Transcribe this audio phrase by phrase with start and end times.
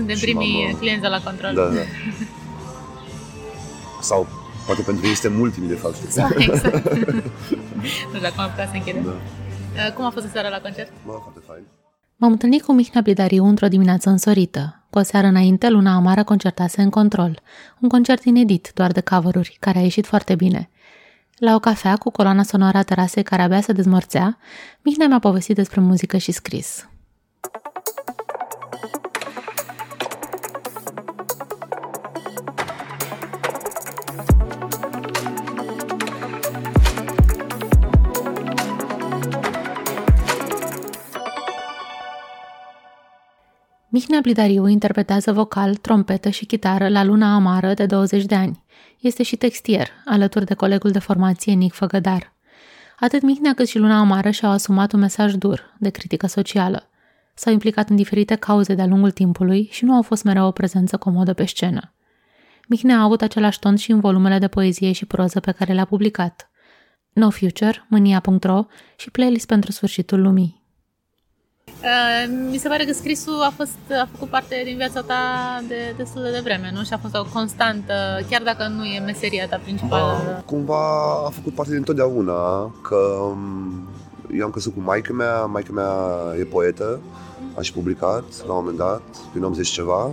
[0.00, 0.78] Suntem Și primii mamă.
[0.78, 1.54] clienți de la control.
[1.54, 1.80] Da, da.
[4.00, 4.26] Sau
[4.66, 6.08] poate pentru ei suntem ultimii, de fapt, știi?
[6.14, 6.92] Da, exact.
[7.74, 9.02] nu știu acum am putea să închidem.
[9.04, 9.10] Da.
[9.10, 10.90] Uh, Cum a fost seara la concert?
[11.06, 11.62] Bă, foarte fain.
[12.16, 14.84] M-am întâlnit cu Mihnea Bidariu într-o dimineață însorită.
[14.90, 17.40] Cu o seară înainte, Luna Amară concertase în control.
[17.80, 20.70] Un concert inedit, doar de cover care a ieșit foarte bine.
[21.38, 24.38] La o cafea cu coloana sonoră a terasei care abia se dezmărțea,
[24.82, 26.88] Mihnea mi-a povestit despre muzică și scris.
[43.92, 48.64] Mihnea Blidariu interpretează vocal, trompetă și chitară la Luna Amară de 20 de ani.
[49.00, 52.32] Este și textier, alături de colegul de formație Nic Făgădar.
[53.00, 56.88] Atât Mihnea cât și Luna Amară și-au asumat un mesaj dur, de critică socială.
[57.34, 60.96] S-au implicat în diferite cauze de-a lungul timpului și nu au fost mereu o prezență
[60.96, 61.92] comodă pe scenă.
[62.68, 65.84] Mihnea a avut același ton și în volumele de poezie și proză pe care le-a
[65.84, 66.50] publicat.
[67.12, 68.64] No Future, Mânia.ro
[68.96, 70.59] și playlist pentru sfârșitul lumii.
[71.82, 75.22] Uh, Mi se pare că scrisul a, fost, a făcut parte din viața ta
[75.68, 76.82] de destul de devreme, nu?
[76.82, 77.94] Și a fost o constantă,
[78.30, 80.42] chiar dacă nu e meseria ta principală.
[80.46, 83.88] Cumva a făcut parte din totdeauna că um,
[84.36, 85.92] eu am căsut cu maica mea, maica mea
[86.38, 87.00] e poetă,
[87.56, 90.04] a și publicat la un moment dat, prin 80 ceva,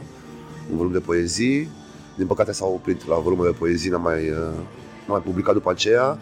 [0.71, 1.69] un volum de poezii.
[2.15, 5.69] Din păcate s-a oprit la volumul de poezii, n-am mai, uh, n-am mai publicat după
[5.69, 6.17] aceea.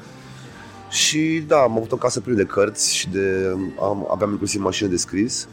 [0.89, 4.89] Și da, am avut o casă plină de cărți și de, am, aveam inclusiv mașină
[4.89, 5.47] de scris.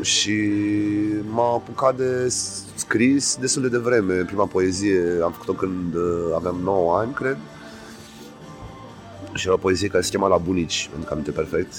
[0.00, 0.50] Și
[1.30, 2.28] m-am apucat de
[2.74, 4.14] scris destul de devreme.
[4.14, 7.36] Prima poezie am făcut-o când uh, aveam 9 ani, cred.
[9.34, 11.72] Și era o poezie care se chema La bunici, pentru că aminte perfect,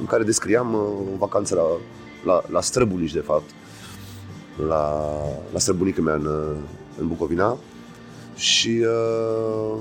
[0.00, 0.80] în care descriam uh,
[1.14, 1.62] o vacanță la,
[2.24, 3.50] la, la străbunici, de fapt.
[4.68, 5.04] La,
[5.52, 6.56] la străbunica mea în, uh,
[7.00, 7.58] în Bucovina.
[8.34, 9.80] Și uh,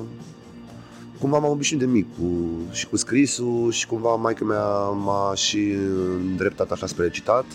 [1.19, 2.25] cumva m-am obișnuit de mic cu,
[2.71, 5.75] și cu scrisul și cumva maica mea m-a și
[6.19, 7.45] îndreptat așa spre recitat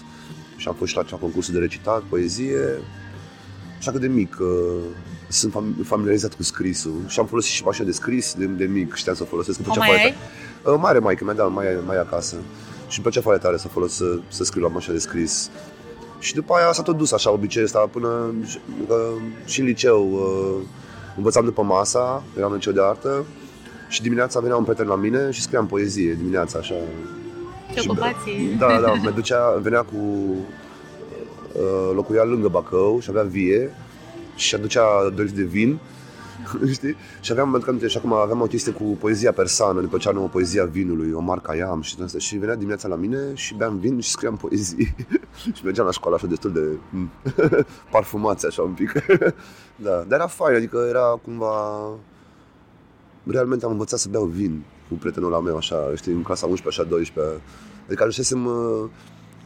[0.56, 2.82] și am fost și la acea concursul de recitat, poezie.
[3.78, 4.82] Așa că de mic uh,
[5.28, 8.94] sunt fam- familiarizat cu scrisul și am folosit și mașina de scris de, de mic,
[8.94, 9.58] știam să o folosesc.
[9.58, 10.16] Îmi O plăcea mai foarte
[10.64, 10.74] ai?
[10.74, 12.36] Uh, mare maică mea, da, mai, mai e acasă.
[12.88, 15.50] Și îmi plăcea foarte tare să folos, să, să scriu la mașina de scris.
[16.18, 18.34] Și după aia s-a tot dus așa obiceiul ăsta până
[18.88, 20.66] uh, și în liceu uh,
[21.16, 23.24] învățam după masa, eram în liceu de artă
[23.94, 26.74] și dimineața venea un prieten la mine și scriam poezie dimineața așa.
[27.74, 28.54] Ce Și- ocupații?
[28.58, 29.96] Da, da, mă ducea, venea cu
[31.52, 33.74] uh, locuia lângă Bacău și avea vie
[34.34, 34.82] și aducea
[35.14, 35.78] 2 litri de vin
[36.72, 36.96] știi?
[37.20, 40.10] Și aveam, mă aduc aminte, și acum aveam o chestie cu poezia persană, ne plăcea
[40.10, 42.20] nouă poezia vinului, Omar Khayyam și din astea.
[42.20, 44.94] Și venea dimineața la mine și beam vin și scriam poezii.
[45.54, 47.10] și mergeam la școală așa destul de mm,
[47.92, 48.92] parfumați așa un pic.
[49.76, 51.88] da, dar era fain, adică era cumva...
[53.26, 56.80] Realmente am învățat să beau vin cu prietenul la meu, așa, știi, în clasa 11,
[56.80, 57.42] așa, 12.
[57.86, 58.90] Adică ajunsesem uh,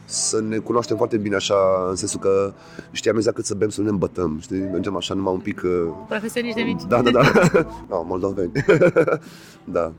[0.05, 1.55] să ne cunoaștem foarte bine așa,
[1.89, 2.53] în sensul că
[2.91, 4.59] știam exact cât să bem să nu ne îmbătăm, știi?
[4.59, 5.61] Mergeam așa numai un pic...
[5.63, 6.81] Uh, Profesioniști de mici?
[6.87, 7.21] da, da, da.
[7.89, 8.51] no, moldoveni.
[9.77, 9.93] da.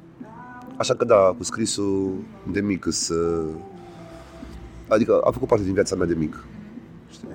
[0.77, 2.12] Așa că da, cu scrisul
[2.53, 3.43] de mic să...
[4.89, 6.45] Adică a făcut parte din viața mea de mic.
[7.11, 7.29] Știi?
[7.29, 7.35] Da.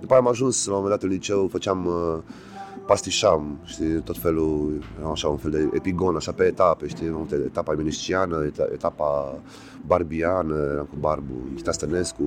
[0.00, 2.18] După aia am ajuns la un moment dat în liceu, făceam uh,
[2.88, 7.34] pastișam, știi, tot felul, era așa un fel de epigon, așa pe etape, știi, multe
[7.34, 9.38] etapa minisciană, eta- etapa
[9.86, 12.24] barbiană, eram cu Barbu, Chita Stănescu,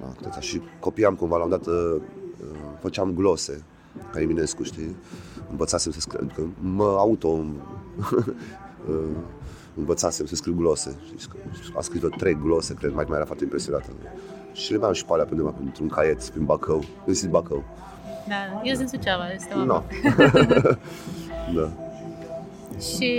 [0.00, 0.40] da, tot așa.
[0.40, 3.62] și copiam cumva, la un dat uh, uh, făceam glose,
[4.12, 4.96] ca Eminescu, știi,
[5.50, 7.28] învățasem să scriu, adică mă auto
[8.88, 9.16] uh,
[9.76, 11.28] învățasem să scriu glose, știi,
[11.76, 13.88] a scris vreo trei glose, cred, mai mai era foarte impresionată.
[14.52, 17.64] Și le aveam și pe alea pe undeva, într-un caiet, prin Bacău, în Sid Bacău.
[18.28, 19.82] Da, eu sunt Suceava, este o No.
[21.56, 21.68] da.
[22.80, 23.12] Și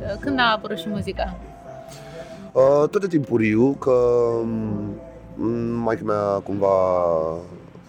[0.00, 1.36] uh, când a apărut și muzica?
[2.52, 3.92] Uh, tot de timpuriu, că
[5.82, 6.68] mai mea cumva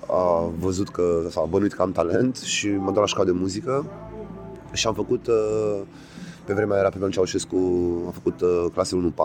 [0.08, 3.86] a văzut că s-a bănuit că am talent și m-a dat la școală de muzică
[4.72, 5.80] și am făcut uh,
[6.46, 7.56] pe vremea era pe vremea Ceaușescu,
[8.06, 9.18] am făcut uh, clase 1-4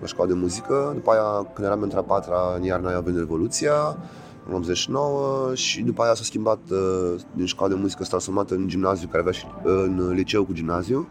[0.00, 3.00] la școală de muzică, după aia când eram între a patra, în iarna aia a
[3.00, 3.96] venit Revoluția,
[4.48, 8.68] în 89 și după aia s-a schimbat uh, din școală de muzică, s-a transformat în
[8.68, 11.08] gimnaziu, care avea și uh, în liceu cu gimnaziu.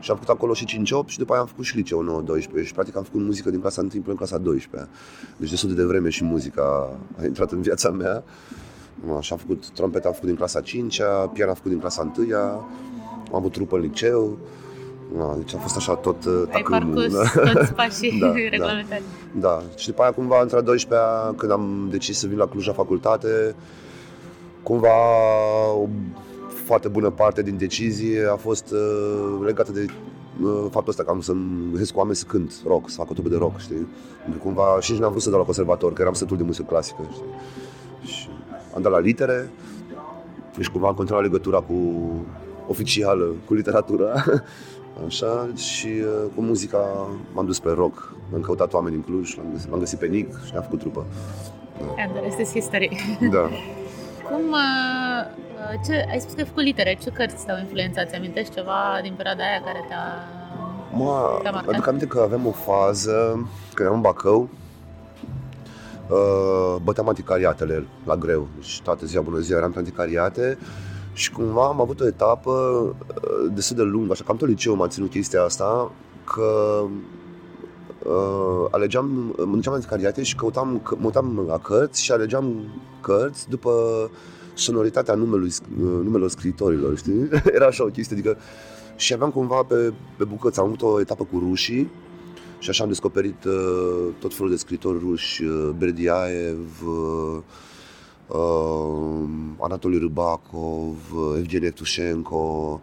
[0.00, 2.24] Și am făcut acolo și 5-8 și după aia am făcut și liceu
[2.62, 4.90] 9-12 și practic am făcut muzică din clasa 1 până în clasa 12
[5.36, 6.62] Deci destul de devreme și muzica
[7.20, 8.24] a intrat în viața mea.
[9.20, 11.00] Și am făcut trompeta, am făcut din clasa 5
[11.32, 12.36] pian am făcut din clasa 1
[13.34, 14.38] am avut trupă în liceu,
[15.18, 16.94] Da, deci a fost așa tot uh, Ai tacâmul.
[16.94, 17.52] parcurs da.
[17.60, 18.32] toți pașii Da, da.
[18.34, 19.02] reglementari.
[19.40, 22.66] Da, și după aia cumva între a 12-a, când am decis să vin la Cluj
[22.66, 23.54] la facultate,
[24.62, 24.88] cumva
[25.74, 25.88] o
[26.64, 29.86] foarte bună parte din decizie a fost uh, legată de
[30.42, 33.12] uh, faptul ăsta că am să-mi găsesc cu oameni să cânt rock, să fac o
[33.12, 33.86] trupă de rock, știi?
[34.22, 36.66] Pentru cumva și nici n-am vrut să dau la conservator, că eram sătul de muzică
[36.68, 37.24] clasică, știi?
[38.12, 38.28] Și
[38.74, 39.50] am dat la litere
[40.60, 41.74] și cumva am continuat legătura cu
[42.68, 44.12] oficială, cu literatura,
[45.06, 48.14] așa, și uh, cu muzica m-am dus pe rock.
[48.34, 51.06] Am căutat oameni în Cluj, l-am găsit, l-am găsit pe Nic și ne-am făcut trupă.
[51.98, 52.90] And the rest is history.
[53.36, 53.48] Da.
[54.30, 55.24] Cum, uh,
[55.54, 58.08] uh, ce, ai spus că ai făcut litere, ce cărți te-au influențat?
[58.08, 60.04] Ți amintești ceva din perioada aia care te-a...
[60.96, 61.72] Mă, Te-a marcat?
[61.74, 63.12] aduc aminte că aveam o fază,
[63.74, 64.48] când eram în Bacău,
[66.08, 68.48] uh, băteam anticariatele la greu.
[68.56, 70.58] Deci toată ziua, bună ziua, eram pe anticariate
[71.14, 74.88] și cumva am avut o etapă uh, destul de lungă, așa cam tot liceul m-a
[74.88, 75.92] ținut chestia asta,
[76.24, 76.80] că
[78.02, 82.54] uh, alegeam, mă duceam la anticariate și căutam, că, mă uitam la cărți și alegeam
[83.00, 83.72] cărți după
[84.54, 87.28] sonoritatea numelui, sc- uh, numelor scriitorilor, știi?
[87.56, 88.36] Era așa o chestie, adică
[88.96, 91.90] și aveam cumva pe, pe bucăți, am avut o etapă cu rușii
[92.58, 97.38] și așa am descoperit uh, tot felul de scritori ruși, uh, Berdiaev, uh,
[98.26, 99.28] uh,
[99.58, 102.80] Anatoli Rybakov, uh, Evgeni Evtushenko,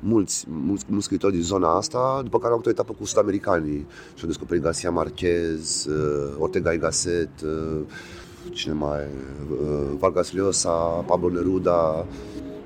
[0.00, 3.86] mulți, mulți, mulți scritori din zona asta, după care am avut o etapă cu sud-americanii
[4.14, 7.80] și am descoperit Garcia Marquez, uh, Ortega y Gasset, uh,
[8.50, 9.00] cine mai,
[9.50, 10.70] uh, Vargas Llosa,
[11.06, 12.06] Pablo Neruda,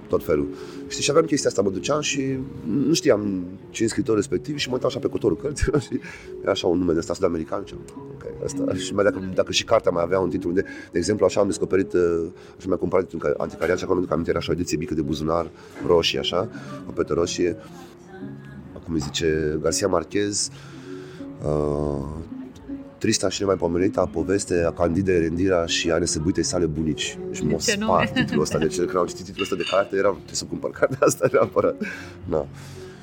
[0.08, 0.48] tot felul.
[0.88, 2.38] Știi, și aveam chestia asta, mă duceam și
[2.86, 6.00] nu știam cine scriitor respectiv și mă uitam așa pe cotorul cărților și
[6.40, 8.11] era așa un nume de ăsta sud-american și ok,
[8.44, 8.74] asta.
[8.74, 11.46] Și mai dacă, dacă și cartea mai avea un titlu, de, de exemplu, așa am
[11.46, 12.00] descoperit, uh,
[12.56, 15.02] așa mi-am cumpărat un anticariat și acolo mi-aduc aminte, era așa o ediție mică de
[15.02, 15.50] buzunar,
[15.86, 16.48] roșie, așa,
[16.88, 17.56] o pete roșie,
[18.84, 20.50] cum îi zice, Garcia Marquez,
[21.44, 22.04] uh,
[22.98, 27.18] Trista și nemaipomenita poveste a Candide Rendira și a nesăbuitei sale bunici.
[27.28, 28.12] Deci mă Ce spart nume.
[28.14, 28.58] titlul ăsta.
[28.58, 31.74] Deci când am citit titlul ăsta de carte, eram, trebuie să cumpăr cartea asta neapărat.
[32.30, 32.46] Da.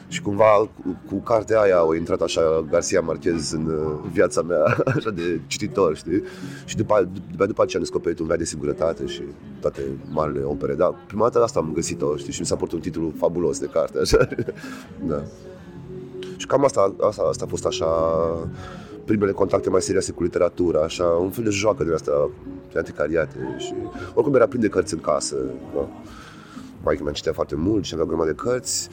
[0.10, 4.64] Și cumva cu, cu cartea aia au intrat așa Garcia Marquez în uh, viața mea,
[4.96, 6.24] așa de cititor, știi?
[6.66, 9.22] Și după, după, după aceea am descoperit un vea de sigurătate și
[9.60, 10.74] toate marile opere.
[10.74, 12.34] Da, prima dată asta am găsit-o, știi?
[12.34, 14.28] Și mi s-a părut un titlu fabulos de carte, așa.
[15.08, 15.24] Da.
[16.38, 17.86] Și cam asta, asta, asta a fost așa
[19.06, 22.30] primele contacte mai serioase cu literatura, așa, un fel de joacă din asta
[22.72, 23.74] de anticariate și
[24.14, 25.36] oricum era plin de cărți în casă.
[25.74, 25.88] Da.
[26.84, 28.90] Maica mea citea foarte mult și avea o grămadă de cărți.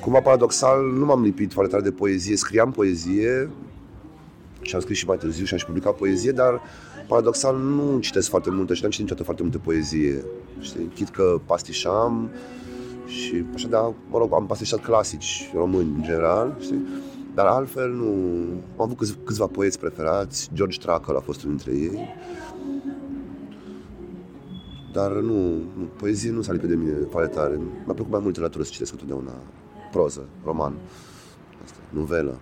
[0.00, 3.50] Cumva paradoxal, nu m-am lipit foarte tare de poezie, scriam poezie
[4.60, 6.60] și am scris și mai târziu și am și publicat poezie, dar
[7.08, 10.24] paradoxal nu citesc foarte multe și n-am citit niciodată foarte multe poezie.
[10.60, 10.90] Știi?
[10.94, 12.30] Chit că pastișam
[13.06, 16.86] și așa, dar, mă rog, am pastișat clasici români în general, știi?
[17.34, 18.06] Dar altfel nu...
[18.76, 22.08] Am avut câți, câțiva poeți preferați, George Tracker a fost unul dintre ei.
[24.92, 27.54] Dar nu, nu poezie nu s-a lipit de mine foarte tare.
[27.54, 29.32] Mi-a plăcut mai mult literatură să citesc întotdeauna
[29.90, 30.74] proză, roman,
[31.64, 32.38] asta, novelă.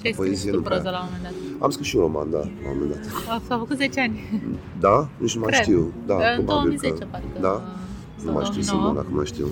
[0.00, 0.76] Și ai Poezie scris tu nu prea.
[0.76, 1.62] proză la un moment dat.
[1.64, 3.02] Am scris și un roman, da, la un moment dat.
[3.28, 4.40] A- S-au făcut 10 ani.
[4.80, 5.08] Da?
[5.18, 5.62] Nici nu mai Cred.
[5.62, 5.92] știu.
[6.06, 6.44] Da, în probabil
[6.78, 7.06] 2010, că...
[7.10, 7.26] parcă.
[7.40, 7.62] Da?
[8.16, 8.88] Sau Nu mai știu să 2009.
[8.92, 9.46] mă, dacă nu mai știu.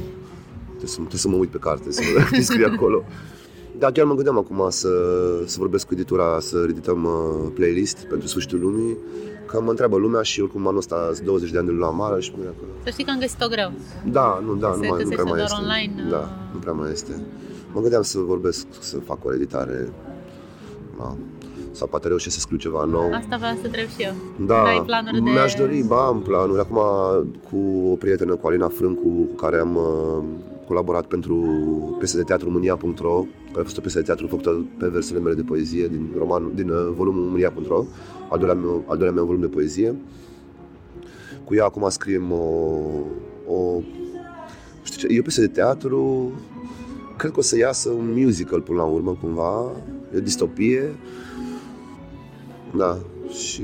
[0.68, 3.04] Trebuie să, trebuie să mă uit pe carte, să văd ce scrie acolo.
[3.78, 4.88] Da, chiar mă gândeam acum să,
[5.46, 8.96] să vorbesc cu editura, să edităm uh, playlist pentru sfârșitul lumii,
[9.54, 12.20] că mă întreabă lumea și oricum anul ăsta sunt 20 de ani de luna mare
[12.20, 12.64] și mă gândeam că...
[12.84, 13.72] Să știi că am găsit-o greu.
[14.04, 15.62] Da, nu, da, Se nu, mai, nu găsește prea mai doar este.
[15.62, 16.52] online, Da, uh.
[16.52, 17.12] nu prea mai este.
[17.72, 19.92] Mă gândeam să vorbesc, să fac o editare.
[20.98, 21.16] Da.
[21.70, 23.12] Sau poate reușesc să scriu ceva nou.
[23.12, 24.14] Asta vreau să întreb și eu.
[24.46, 25.30] Da, Ai planuri de...
[25.30, 26.60] mi-aș dori, ba, am planuri.
[26.60, 26.78] Acum
[27.50, 30.24] cu o prietenă, cu Alina Frâncu, cu care am uh,
[30.66, 31.36] colaborat pentru
[31.98, 35.34] piesa de teatru Mânia.ro, care a fost o piesă de teatru făcută pe versele mele
[35.34, 37.84] de poezie din, roman, din uh, volumul Mânia.ro,
[38.28, 39.94] al doilea, meu, al doilea meu volum de poezie.
[41.44, 42.78] Cu ea acum scriem o,
[43.46, 43.80] o
[44.82, 46.32] știu ce, e o piesă de teatru,
[47.16, 49.72] cred că o să iasă un musical până la urmă, cumva,
[50.14, 50.94] e o distopie,
[52.76, 53.62] da, și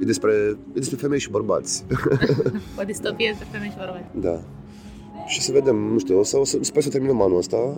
[0.00, 0.32] e despre,
[0.72, 1.84] e despre femei și bărbați.
[2.80, 4.04] O distopie despre femei și bărbați.
[4.20, 4.40] da.
[5.26, 7.76] Și să vedem, nu știu, o să, o să sper să terminăm anul ăsta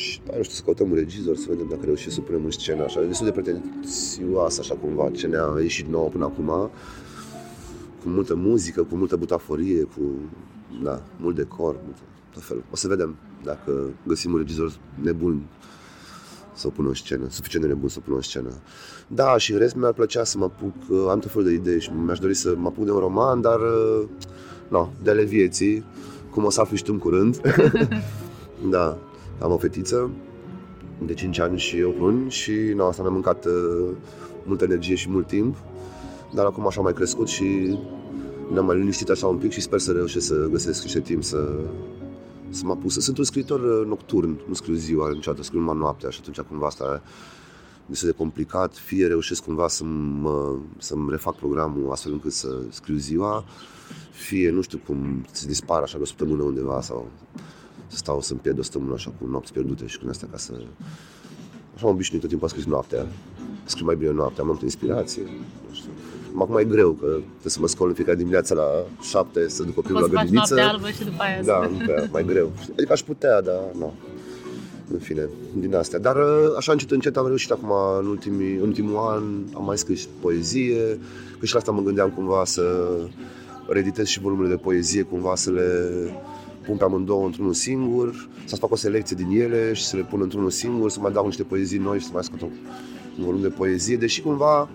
[0.00, 2.44] și după aia, nu știu, să căutăm un regizor, să vedem dacă reușim să punem
[2.44, 6.70] în scenă așa, e destul de pretențioasă așa cumva, ce ne-a ieșit nouă până acum,
[8.02, 10.00] cu multă muzică, cu multă butaforie, cu,
[10.82, 11.96] da, mult decor, mult,
[12.32, 12.64] tot felul.
[12.70, 15.42] O să vedem dacă găsim un regizor nebun
[16.54, 18.50] să o pună în scenă, suficient de nebun să o pună în scenă.
[19.06, 21.80] Da, și în rest mi-ar plăcea să mă apuc, uh, am tot felul de idei
[21.80, 24.08] și mi-aș dori să mă apuc de un roman, dar, uh,
[24.68, 25.84] no, de ale vieții,
[26.30, 27.40] cum o să afli și tu în curând.
[28.70, 28.98] da,
[29.40, 30.10] Am o fetiță
[31.06, 33.88] de 5 ani și 8 luni și nu, asta mi-a mâncat uh,
[34.44, 35.56] multă energie și mult timp,
[36.34, 37.78] dar acum așa am mai crescut și
[38.52, 41.48] ne-am mai liniștit așa un pic și sper să reușesc să găsesc niște timp să,
[42.50, 42.98] să mă pus.
[42.98, 46.66] Sunt un scriitor uh, nocturn, nu scriu ziua niciodată, scriu numai noaptea și atunci cumva
[46.66, 47.02] asta
[47.90, 52.96] este de complicat, fie reușesc cumva să mă, să-mi refac programul astfel încât să scriu
[52.96, 53.44] ziua,
[54.12, 57.08] fie, nu știu cum, să dispar așa de o săptămână undeva sau
[57.90, 60.52] să stau să-mi pierd o săptămână așa cu nopți pierdute și cu astea ca să...
[61.74, 63.06] Așa am obișnuit tot timpul a scris noaptea.
[63.64, 65.22] Scriu mai bine noaptea, am multă inspirație.
[65.68, 65.90] Nu știu.
[66.38, 68.66] Acum e greu, că trebuie să mă scol în fiecare dimineață la
[69.00, 70.60] șapte să duc copilul la grădiniță.
[70.60, 72.52] albă și după aia Da, nu prea, mai greu.
[72.72, 73.92] Adică aș putea, dar nu.
[74.92, 75.28] În fine,
[75.58, 75.98] din astea.
[75.98, 79.22] Dar ă, așa încet, încet am reușit acum în, ultimii, în ultimul an,
[79.54, 80.98] am mai scris poezie,
[81.38, 82.88] că și la asta mă gândeam cumva să
[83.68, 85.80] reditez și volumele de poezie, cumva să le
[86.66, 90.20] pun pe amândouă într-unul singur, să fac o selecție din ele și să le pun
[90.20, 92.50] într-unul singur, să mai dau niște poezii noi și să mai scot un
[93.18, 94.68] volum de poezie, deși cumva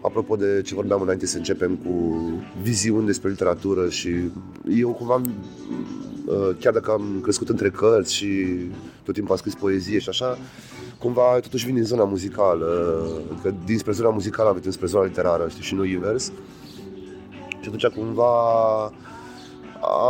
[0.00, 2.20] apropo de ce vorbeam înainte să începem cu
[2.62, 4.10] viziuni despre literatură și
[4.76, 8.56] eu cumva uh, chiar dacă am crescut între cărți și
[9.04, 10.38] tot timpul am scris poezie și așa,
[10.98, 12.98] cumva totuși vin din zona muzicală,
[13.32, 16.32] adică dinspre zona muzicală am venit spre zona literară, știi, și nu invers.
[17.60, 18.32] Și atunci cumva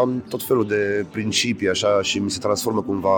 [0.01, 3.17] am tot felul de principii așa și mi se transformă cumva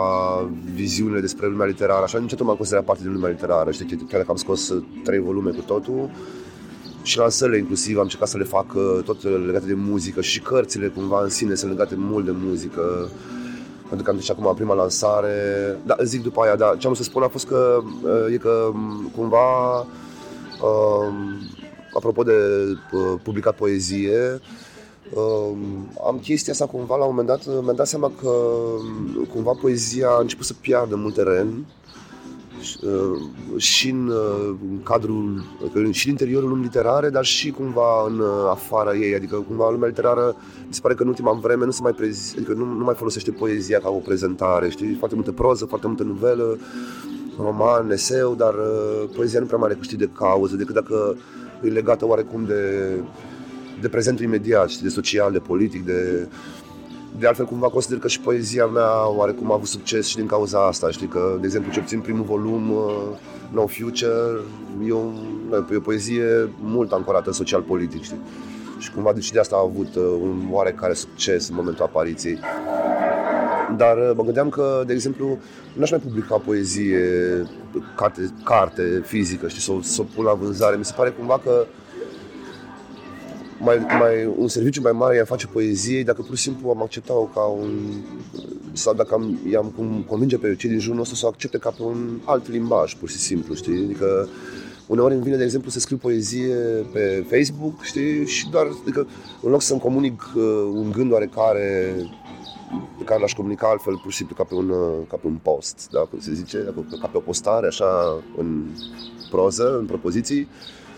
[0.75, 2.03] viziunile despre lumea literară.
[2.03, 3.71] Așa încet m-am considerat parte din lumea literară.
[3.71, 4.73] Știi, chiar dacă am scos
[5.05, 6.11] trei volume cu totul,
[7.03, 8.67] și lansările inclusiv am încercat să le fac
[9.05, 13.09] tot legate de muzică și cărțile cumva în sine sunt legate mult de muzică
[13.89, 15.37] pentru că am zis acum prima lansare
[15.87, 17.81] da, zic după aia, da, ce am să spun a fost că
[18.33, 18.71] e că
[19.17, 21.41] cumva um,
[21.95, 22.33] apropo de
[22.93, 24.64] uh, publicat poezie uh,
[26.07, 28.31] am chestia asta cumva la un moment dat mi-am dat seama că
[29.33, 31.67] cumva poezia a început să piardă mult teren
[32.83, 33.21] Uh,
[33.57, 35.45] și în, uh, în cadrul,
[35.91, 39.89] și în interiorul lumii literare, dar și cumva în uh, afara ei, adică cumva lumea
[39.89, 42.85] literară mi se pare că în ultima vreme nu se mai prezi, adică nu, nu
[42.85, 46.59] mai folosește poezia ca o prezentare, știi, foarte multă proză, foarte multă novelă,
[47.39, 48.55] roman, eseu, dar
[49.17, 51.17] poezia nu prea mai are câștig de cauză, decât dacă
[51.63, 52.91] e legată oarecum de,
[53.85, 56.29] de prezentul imediat, știi, de social, de politic, de
[57.19, 60.67] de altfel, cumva consider că și poezia mea oarecum a avut succes și din cauza
[60.67, 60.91] asta.
[60.91, 62.93] Știi că, de exemplu, ce obțin primul volum, uh,
[63.53, 64.41] No Future,
[64.87, 65.03] e o,
[65.73, 68.21] e o poezie mult ancorată social-politic, știi?
[68.79, 72.39] Și cumva deci de asta a avut uh, un oarecare succes în momentul apariției.
[73.77, 75.39] Dar uh, mă gândeam că, de exemplu,
[75.73, 77.03] nu aș mai publica poezie,
[77.97, 80.77] carte, carte fizică, știi, să o, să o pun la vânzare.
[80.77, 81.67] Mi se pare cumva că
[83.61, 87.25] mai, mai, un serviciu mai mare i-am face poeziei dacă pur și simplu am acceptat-o
[87.25, 87.71] ca un
[88.73, 91.71] sau dacă am, i-am cum convinge pe cei din jurul nostru să o accepte ca
[91.71, 93.85] pe un alt limbaj, pur și simplu, știi?
[93.85, 94.29] Adică
[94.87, 96.55] uneori îmi vine, de exemplu, să scriu poezie
[96.93, 98.27] pe Facebook, știi?
[98.27, 99.07] Și doar, adică,
[99.43, 100.43] în loc să-mi comunic uh,
[100.73, 101.95] un gând oarecare
[102.99, 105.39] pe care l-aș comunica altfel, pur și simplu, ca pe un, uh, ca pe un
[105.43, 106.01] post, da?
[106.01, 108.65] cum se zice, ca pe o postare, așa, în
[109.31, 110.49] proză, în propoziții,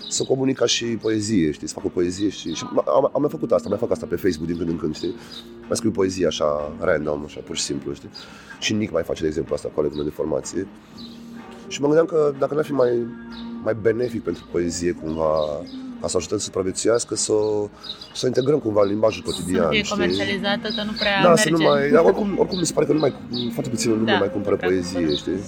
[0.09, 3.31] să comunic ca și poezie, știi, să fac o poezie și, și am, am mai
[3.31, 5.15] făcut asta, mai fac asta pe Facebook din când în când, știi?
[5.61, 8.11] Mai scriu poezie așa, random, așa, pur și simplu, știi?
[8.61, 10.67] Și Nick mai face, de exemplu, asta, colegul meu de formație.
[11.69, 13.07] Și mă gândeam că dacă n-ar fi mai,
[13.63, 15.39] mai benefic pentru poezie, cumva,
[16.01, 17.33] ca să ajutăm să supraviețuiască, să,
[18.15, 19.63] să o integrăm cumva în limbajul cotidian.
[19.63, 21.43] Să fie comercializată, că nu prea da, merge.
[21.43, 23.15] Să nu mai, da, oricum, oricum mi se pare că nu mai,
[23.53, 25.41] foarte puțin lume da, mai cumpără poezie, știi?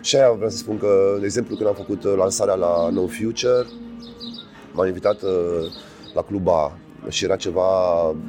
[0.00, 3.06] Și aia vreau să spun că, de exemplu, când am făcut uh, lansarea la No
[3.06, 3.66] Future,
[4.72, 5.72] m-am invitat uh,
[6.14, 6.76] la Cluba
[7.08, 7.64] și era ceva,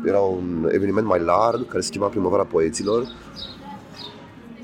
[0.05, 3.07] era un eveniment mai larg care se chema Primăvara Poeților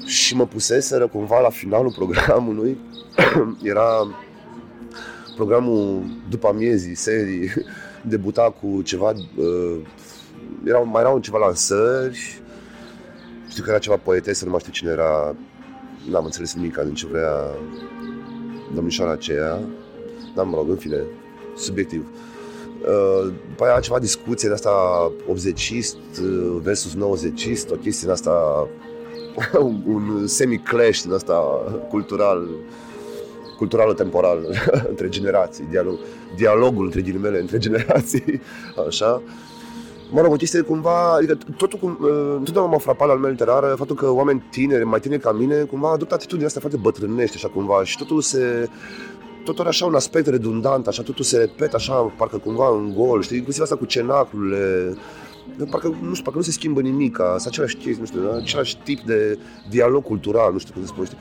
[0.06, 2.78] și mă puseseră cumva la finalul programului.
[3.64, 4.16] Era
[5.36, 7.52] programul după amiezii serii
[8.02, 9.78] debuta cu ceva uh,
[10.64, 12.42] erau, mai erau ceva lansări.
[13.50, 15.36] Știu că era ceva poetesă, nu mai știu cine era
[16.10, 17.34] n-am înțeles nimic din ce vrea
[18.74, 19.60] domnișoara aceea.
[20.36, 21.04] Dar mă rog, în fine,
[21.60, 22.06] subiectiv.
[22.82, 24.72] Uh, după aia ceva discuție de asta
[25.28, 28.68] 80 uh, versus 90 o chestie în asta
[29.60, 31.36] un, un semi-clash din asta
[31.90, 32.48] cultural
[33.60, 34.40] cultural-temporal
[34.92, 35.98] între generații, dialog,
[36.36, 38.42] dialogul între ghilimele între generații,
[38.88, 39.22] așa.
[40.12, 43.76] Mă rog, o chestie cumva, adică totul cum, uh, întotdeauna m-a frapat la lumea literară
[43.78, 47.48] faptul că oameni tineri, mai tineri ca mine, cumva adoptă atitudinea asta foarte bătrânește, așa
[47.48, 48.70] cumva, și totul se,
[49.50, 53.38] totul așa un aspect redundant, așa totul se repetă așa, parcă cumva în gol, știi,
[53.38, 54.94] inclusiv asta cu cenaclurile,
[55.70, 59.00] parcă, nu știu, parcă nu se schimbă nimic, sunt același chestii, nu știu, același tip
[59.02, 59.40] de
[59.70, 61.18] dialog cultural, nu știu cum să spun, știi?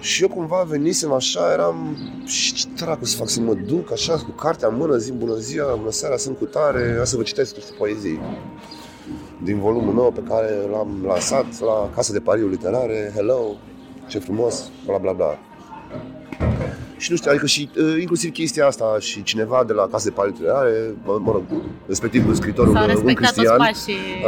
[0.00, 4.14] Și eu cumva venisem așa, eram, și ce dracu să fac, să mă duc așa
[4.14, 7.54] cu cartea în mână, zic bună ziua, bună seara, sunt cu tare, să vă citesc
[7.54, 8.20] niște poezii
[9.42, 13.56] din volumul meu pe care l-am lansat la Casa de Pariuri Literare, Hello,
[14.08, 15.38] ce frumos, bla bla bla.
[16.96, 20.10] Și nu știu, adică și uh, inclusiv chestia asta și cineva de la Casa de
[20.10, 21.42] Pariuri Literare, mă, mă rog,
[21.86, 23.60] respectiv scritorul, un cristian,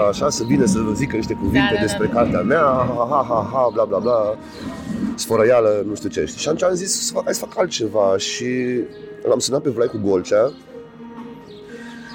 [0.09, 2.13] așa, să vină să zică niște cuvinte da, da, despre da.
[2.13, 4.39] cartea mea, ha, ha, ha, ha, bla bla bla,
[5.15, 6.25] sfărăială, nu știu ce.
[6.25, 6.41] Știi?
[6.41, 8.47] Și atunci am zis să fac, hai să fac altceva și
[9.29, 10.53] l-am sunat pe Vlaicu Golcea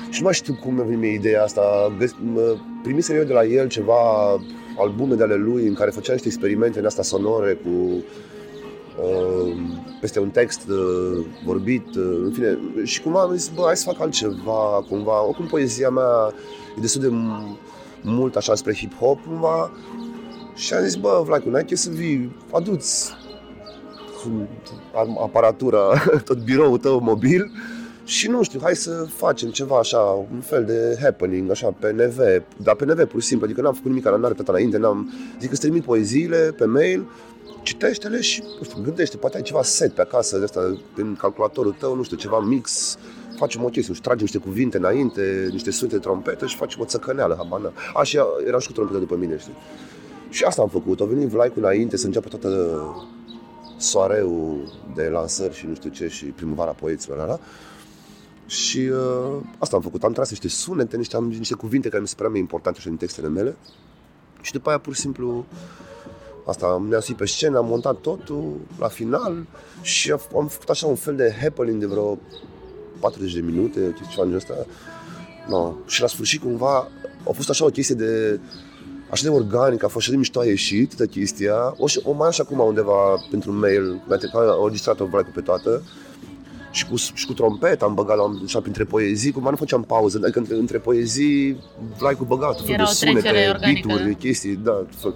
[0.10, 1.62] și nu mai știu cum mi-a venit ideea asta.
[2.84, 3.96] Primisem eu de la el ceva
[4.78, 8.04] albume de ale lui în care făcea niște experimente în asta sonore cu uh,
[10.02, 12.58] peste un text uh, vorbit, uh, în fine.
[12.84, 15.26] Și cumva am zis, bă, hai să fac altceva, cumva.
[15.26, 16.34] Oricum poezia mea
[16.78, 17.10] e destul de
[18.02, 19.72] mult așa spre hip-hop, cumva.
[20.56, 23.12] Și am zis, bă, Vlaicu, n-ai să vii, aduți
[25.22, 25.80] aparatura,
[26.26, 27.52] tot biroul tău mobil
[28.04, 29.98] și nu știu, hai să facem ceva așa,
[30.34, 32.18] un fel de happening, așa, pe NV,
[32.64, 35.50] dar pe NV pur și simplu, adică n-am făcut nimic, n-am repetat înainte, n-am, zic
[35.50, 37.06] că trimit poeziile pe mail,
[37.64, 41.76] citește-le și, nu știu, gândește, poate ai ceva set pe acasă, de asta, în calculatorul
[41.80, 42.98] tău, nu știu, ceva mix,
[43.38, 46.86] facem o chestie, și tragem niște cuvinte înainte, niște sunete de trompetă și facem o
[46.86, 47.72] țăcăneală, habana.
[47.96, 49.56] Așa, era și cu trompetă după mine, știi?
[50.30, 51.02] Și asta am făcut.
[51.02, 52.82] A venit Vlaicu înainte să înceapă toată
[53.78, 57.40] soareul de lansări și nu știu ce și primăvara poeților, la, la.
[58.46, 60.04] Și uh, asta am făcut.
[60.04, 62.88] Am tras niște sunete, niște, am, niște cuvinte care mi se păreau mai importante și
[62.88, 63.56] din textele mele.
[64.42, 65.46] Și după aia, pur și simplu,
[66.52, 69.46] asta, am ne pe scenă, am montat totul la final
[69.82, 72.18] și am făcut așa un fel de happening de vreo
[73.00, 74.54] 40 de minute, ceva în ăsta.
[75.48, 75.74] No.
[75.88, 76.88] Și la sfârșit, cumva,
[77.28, 78.40] a fost așa o chestie de
[79.12, 81.74] așa de organic, a fost așa de mișto a ieșit toată chestia.
[81.78, 85.84] O, o mai așa acum undeva pentru mail, mi-a trecut, o distrat-o pe toată
[86.72, 90.20] și cu, și cu trompeta am băgat la, așa printre poezii, cum nu făceam pauză,
[90.24, 91.64] adică între, între poezii
[92.18, 95.16] cu băgat, fel de sunete, beat chestii, da, fel.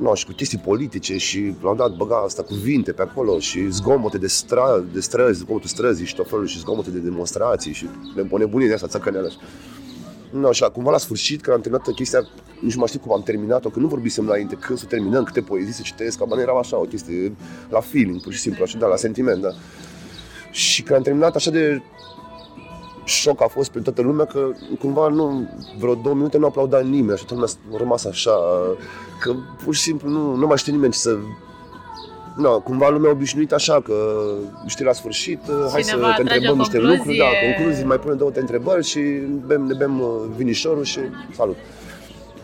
[0.00, 3.70] No, și cu chestii politice și la un dat băga asta cuvinte pe acolo și
[3.70, 7.88] zgomote de, stra, de străzi, zgomotul străzii și tot felul și zgomote de demonstrații și
[8.30, 9.30] o nebunie de asta, țăcăneală.
[10.30, 12.20] No, și cumva la sfârșit, când am terminat chestia,
[12.60, 15.40] nici nu mai știu cum am terminat-o, că nu vorbisem înainte, când să terminăm, câte
[15.40, 17.36] poezii să citesc, că era așa o chestie
[17.68, 19.50] la feeling, pur și simplu, așa, da, la sentiment, da.
[20.50, 21.82] Și când am terminat așa de
[23.10, 27.12] șoc a fost pentru toată lumea că cumva nu, vreo două minute nu aplauda nimeni,
[27.12, 28.36] așa toată lumea a rămas așa,
[29.20, 31.16] că pur și simplu nu, nu mai știe nimeni ce să
[32.36, 33.94] No, cumva lumea obișnuită așa că
[34.66, 38.30] știi la sfârșit, Cineva hai să te întrebăm niște lucruri, da, concluzii, mai punem două
[38.34, 39.00] întrebări și
[39.46, 40.98] bem, ne bem uh, vinișorul și
[41.36, 41.56] salut.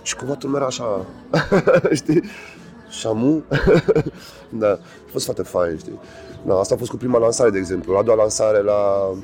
[0.02, 1.06] Și cumva tu era așa,
[2.00, 2.22] știi?
[2.90, 3.42] Shamu,
[4.62, 4.78] da, a
[5.10, 6.00] fost foarte fain, știi?
[6.46, 7.92] Da, asta a fost cu prima lansare, de exemplu.
[7.92, 9.18] La a doua lansare la uh,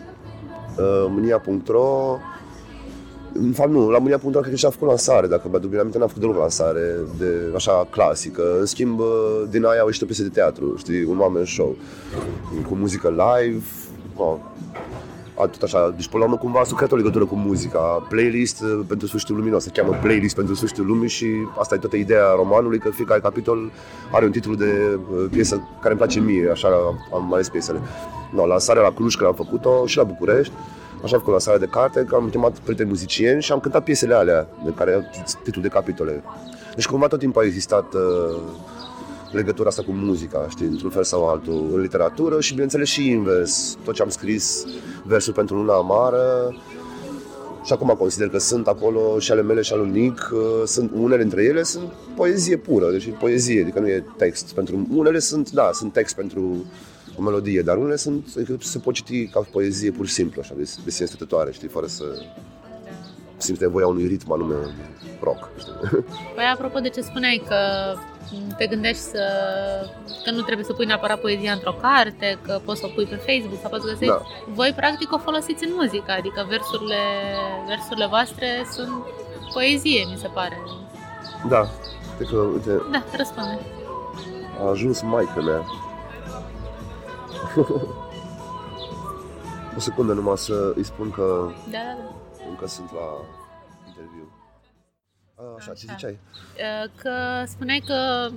[1.08, 2.18] mânia.ro
[3.34, 6.06] în fapt, nu, la Mânia.ro cred că și-a făcut lansare, dacă mă aduc aminte, n-am
[6.06, 8.42] făcut deloc lansare de așa clasică.
[8.58, 11.76] În schimb, uh, din aia au ieșit o piesă de teatru, știi, un oameni show,
[12.68, 13.64] cu muzică live,
[14.16, 14.36] oh,
[15.34, 15.92] tot așa.
[15.96, 18.06] Deci, până la urmă, cumva a creat o legătură cu muzica.
[18.08, 21.26] Playlist uh, pentru sfârșitul lumii, se cheamă Playlist pentru sfârșitul lumii și
[21.58, 23.70] asta e toată ideea romanului, că fiecare capitol
[24.12, 26.68] are un titlu de uh, piesă care îmi place mie, așa
[27.14, 27.80] am ales piesele.
[28.30, 30.52] No, lansarea la Cluj, care am făcut-o, și la București.
[31.04, 34.14] Așa am făcut lansarea de carte, că am chemat prieteni muzicieni și am cântat piesele
[34.14, 35.10] alea, de care
[35.42, 36.22] titlul de capitole.
[36.74, 38.36] Deci cumva tot timpul a existat uh,
[39.32, 43.76] legătura asta cu muzica, știi, într-un fel sau altul, în literatură și bineînțeles și invers.
[43.84, 44.64] Tot ce am scris,
[45.04, 46.54] versuri pentru luna amară,
[47.64, 50.90] și acum consider că sunt acolo și ale mele și al lui Nic, uh, sunt
[50.94, 54.52] unele dintre ele sunt poezie pură, deci poezie, adică nu e text.
[54.54, 56.64] Pentru unele sunt, da, sunt text pentru
[57.16, 60.54] o melodie, dar unele sunt, adică se pot citi ca poezie pur și simplu, așa,
[60.56, 62.04] de, de sine stătătoare, știi, fără să
[63.42, 64.54] simți nevoia unui ritm anume
[65.22, 65.48] rock.
[65.58, 65.72] Știi?
[66.36, 67.56] Păi apropo de ce spuneai că
[68.56, 69.24] te gândești să,
[70.24, 73.14] că nu trebuie să pui neapărat poezia într-o carte, că poți să o pui pe
[73.14, 74.14] Facebook sau poți să găsești.
[74.14, 74.22] Da.
[74.54, 77.02] Voi practic o folosiți în muzică, adică versurile,
[77.66, 78.92] versurile voastre sunt
[79.52, 80.62] poezie, mi se pare.
[81.48, 81.68] Da.
[82.16, 83.58] Cred că, uite, da, răspunde.
[84.60, 85.64] A ajuns maică mea.
[89.76, 92.11] o secundă numai să îi spun că da, da, da.
[92.52, 93.08] Încă sunt la
[93.88, 94.26] interviu.
[95.58, 96.18] Așa, ce ziceai?
[97.02, 97.10] Că
[97.46, 98.28] spuneai că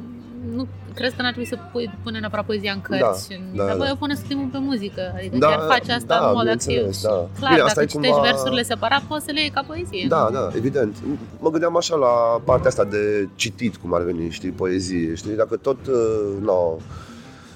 [0.51, 3.29] nu crezi că n-ar trebui să pui, pune neapărat poezia în cărți.
[3.53, 3.95] Da, da, Dar da.
[3.95, 5.13] pune să timpul pe muzică.
[5.17, 7.01] Adică da, chiar faci asta da, în mod activ.
[7.01, 7.27] Da.
[7.39, 8.29] Clar, Bine, dacă citești cumva...
[8.29, 10.05] versurile separat, poți să le iei ca poezie.
[10.07, 10.95] Da, da, evident.
[11.39, 15.35] Mă gândeam așa la partea asta de citit, cum ar veni, știi, poezie, știi?
[15.35, 16.77] Dacă tot, uh, no,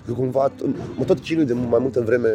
[0.07, 0.51] eu cumva
[0.95, 2.29] mă tot chinui de mai multă vreme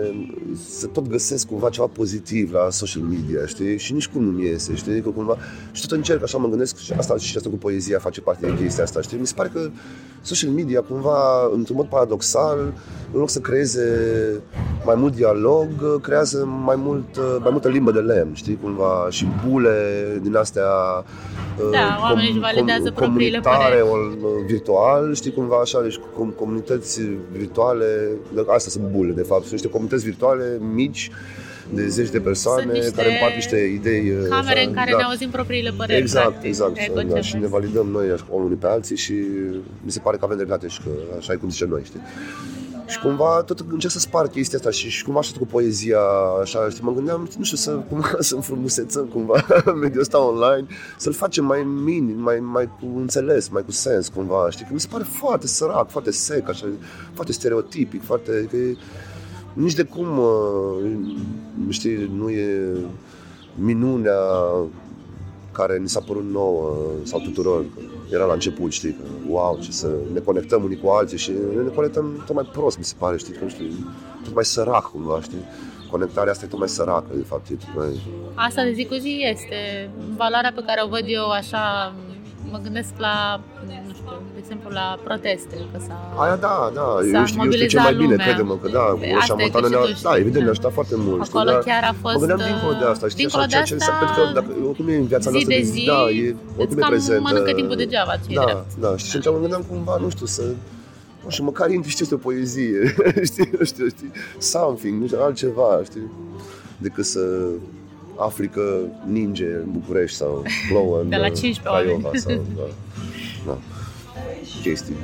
[0.68, 3.79] să tot găsesc cumva ceva pozitiv la social media, știi?
[3.79, 5.00] Și nici cum nu mi iese, știi?
[5.00, 5.37] Că cumva,
[5.72, 8.57] și tot încerc așa, mă gândesc și asta, și asta cu poezia face parte din
[8.57, 9.18] chestia asta, știi?
[9.18, 9.70] Mi se pare că
[10.22, 12.59] social media cumva, într-un mod paradoxal,
[13.12, 13.85] în loc să creeze
[14.85, 18.59] mai mult dialog, creează mai, mult, mai multă limbă de lemn, știi?
[18.62, 19.79] Cumva și bule
[20.22, 20.64] din astea
[21.57, 23.87] da, uh, oamenii își validează com, propriile păreri.
[24.46, 27.00] virtual, știi cumva așa, deci com, comunități
[27.55, 28.11] virtuale,
[28.47, 31.11] astea sunt bule de fapt, sunt niște comunități virtuale mici
[31.73, 34.11] de zeci de persoane care împart niște idei.
[34.11, 34.97] Uh, camere așa, în care da.
[34.97, 36.01] ne auzim propriile păreri.
[36.01, 36.75] Exact, practic, exact.
[37.09, 38.11] Da, și ne validăm noi
[38.45, 39.14] unii pe alții și
[39.83, 42.01] mi se pare că avem dreptate și că așa e cum zice noi, știi?
[42.87, 46.01] Și cumva tot încerc să spar chestia asta și, și cumva așa cu poezia,
[46.40, 49.47] așa, știi, mă gândeam, nu știu, să, cumva, să înfrumusețăm cumva
[49.83, 50.66] mediul ăsta online,
[50.99, 54.81] să-l facem mai minim, mai, mai cu înțeles, mai cu sens cumva, știi, că mi
[54.81, 56.66] se pare foarte sărac, foarte sec, așa,
[57.12, 58.77] foarte stereotipic, foarte, că e,
[59.53, 62.77] nici de cum, uh, știi, nu e
[63.55, 64.18] minunea
[65.55, 67.64] care ni s-a părut nouă sau tuturor.
[68.12, 71.31] Era la început, știi, că wow, ce să ne conectăm unii cu alții și
[71.64, 73.67] ne conectăm tot mai prost, mi se pare, știi, că nu știu,
[74.25, 75.45] tot mai sărac cumva, știi?
[75.90, 78.01] Conectarea asta e tot mai săracă, de fapt, e tot mai...
[78.35, 81.95] Asta de zi cu zi este valoarea pe care o văd eu așa
[82.51, 83.41] mă gândesc la,
[83.87, 84.05] nu știu,
[84.35, 87.95] de exemplu, la proteste, că s-a Aia da, da, eu știu, eu știu ce mai
[87.95, 91.21] bine, crede-mă, că da, Roșia Montană ne-a, da, evident, ne-a ajutat foarte mult.
[91.29, 92.15] Acolo știi, chiar a fost...
[92.15, 94.97] Mă gândeam dincolo de asta, știi, așa, ceea ce înseamnă, pentru că dacă, oricum e
[94.97, 97.23] în viața noastră, de zi, da, e, oricum e prezentă.
[97.27, 100.45] mănâncă timpul degeaba, ce Da, da, și atunci mă gândeam cumva, nu știu, să
[101.25, 102.95] nu știu, măcar intri și o poezie,
[103.31, 106.11] știi, nu știu, știi, something, nu știu, altceva, știi,
[106.79, 107.21] decât să
[108.16, 112.62] afli că ninge în București sau plouă în De la 15 Craiova sau, da
[113.46, 113.59] da.
[114.62, 114.94] chestii.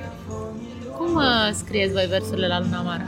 [0.96, 3.06] Cum uh, scrieți voi versurile la Luna Mara?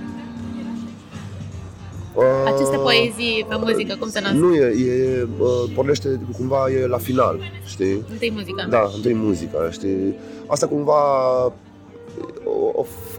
[2.14, 4.34] Uh, Aceste poezii pe muzică, cum se nasc?
[4.34, 8.04] Nu, e, e uh, pornește cumva e la final, știi?
[8.10, 8.66] Întâi muzica.
[8.70, 10.14] Da, întâi muzica, știi?
[10.46, 11.00] Asta cumva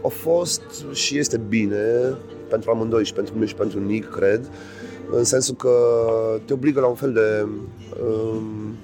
[0.04, 2.14] a fost și este bine
[2.48, 4.50] pentru amândoi și pentru mine și pentru Nick, cred,
[5.10, 5.70] în sensul că
[6.44, 7.46] te obligă la un fel de
[8.02, 8.74] um,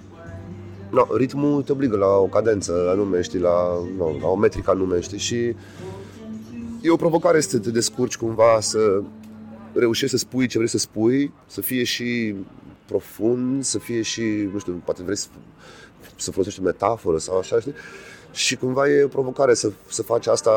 [0.90, 5.00] no, ritmul te obligă la o cadență anume, știi, la, no, la o metrică anume,
[5.00, 5.54] știi, și
[6.80, 9.02] e o provocare să te descurci cumva, să
[9.72, 12.34] reușești să spui ce vrei să spui, să fie și
[12.86, 15.28] profund, să fie și, nu știu, poate vrei să,
[16.16, 17.74] să folosești o metaforă sau așa, știi?
[18.32, 20.50] Și cumva e o provocare să, să faci asta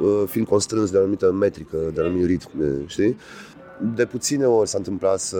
[0.00, 2.48] uh, fiind constrâns de o anumită metrică, de un anumit ritm,
[2.86, 3.16] știi?
[3.94, 5.38] De puține ori s-a întâmplat să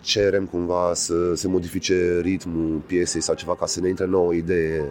[0.00, 4.84] cerem cumva să se modifice ritmul piesei sau ceva ca să ne intre nouă idee,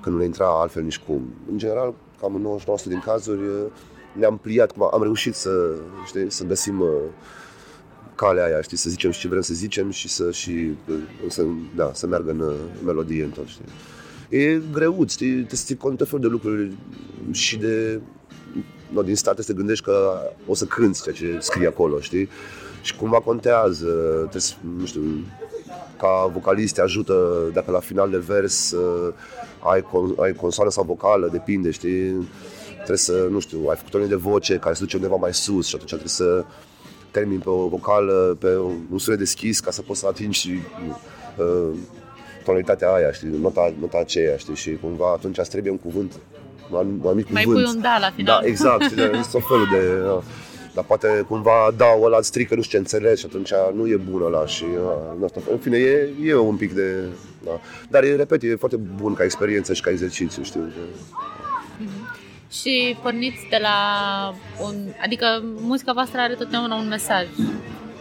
[0.00, 1.34] că nu ne intra altfel nici cum.
[1.50, 3.40] În general, cam în 99% din cazuri
[4.12, 5.74] ne-am pliat, cum am reușit să,
[6.06, 6.88] știi, să găsim uh,
[8.14, 10.96] calea aia, știi, să zicem și ce vrem să zicem și să, și, uh,
[11.28, 11.44] să,
[11.76, 12.54] da, să meargă în uh,
[12.84, 13.64] melodie în tot, știi.
[14.28, 16.76] E greuț, știi, te ții cont de de lucruri
[17.30, 18.00] și de
[18.92, 22.28] no, din start să te gândești că o să cânti ceea ce scrie acolo, știi?
[22.82, 23.86] și cumva contează,
[24.30, 25.02] trebuie, nu știu,
[25.98, 27.14] ca vocalist te ajută
[27.52, 29.14] dacă la final de vers uh,
[29.58, 29.84] ai,
[30.18, 32.28] ai consoană sau vocală, depinde, știi?
[32.74, 35.66] Trebuie să, nu știu, ai făcut o de voce care se duce undeva mai sus
[35.66, 36.44] și atunci trebuie să
[37.10, 38.56] termin pe o vocală, pe
[38.90, 40.50] un sunet deschis ca să poți să atingi
[41.38, 41.76] uh,
[42.44, 46.18] tonalitatea aia, știi, nota, nota aceea, știi, și cumva atunci îți trebuie un cuvânt,
[46.78, 47.64] un, un mic mai cuvânt.
[47.64, 48.40] Mai pui un da la final.
[48.42, 48.96] Da, exact, știi,
[49.32, 50.10] tot felul de...
[50.16, 50.22] Uh,
[50.74, 53.96] dar poate cumva, da, ăla îți strică, nu știu ce înțelegi și atunci nu e
[53.96, 55.40] bun ăla și, uh, asta.
[55.50, 57.04] în fine, e, e un pic de,
[57.44, 57.60] da.
[57.88, 60.60] Dar, repet, e foarte bun ca experiență și ca exercițiu, știu.
[60.60, 62.12] Mm-hmm.
[62.50, 63.76] Și porniți de la
[64.62, 67.26] un, adică muzica voastră are totdeauna un mesaj.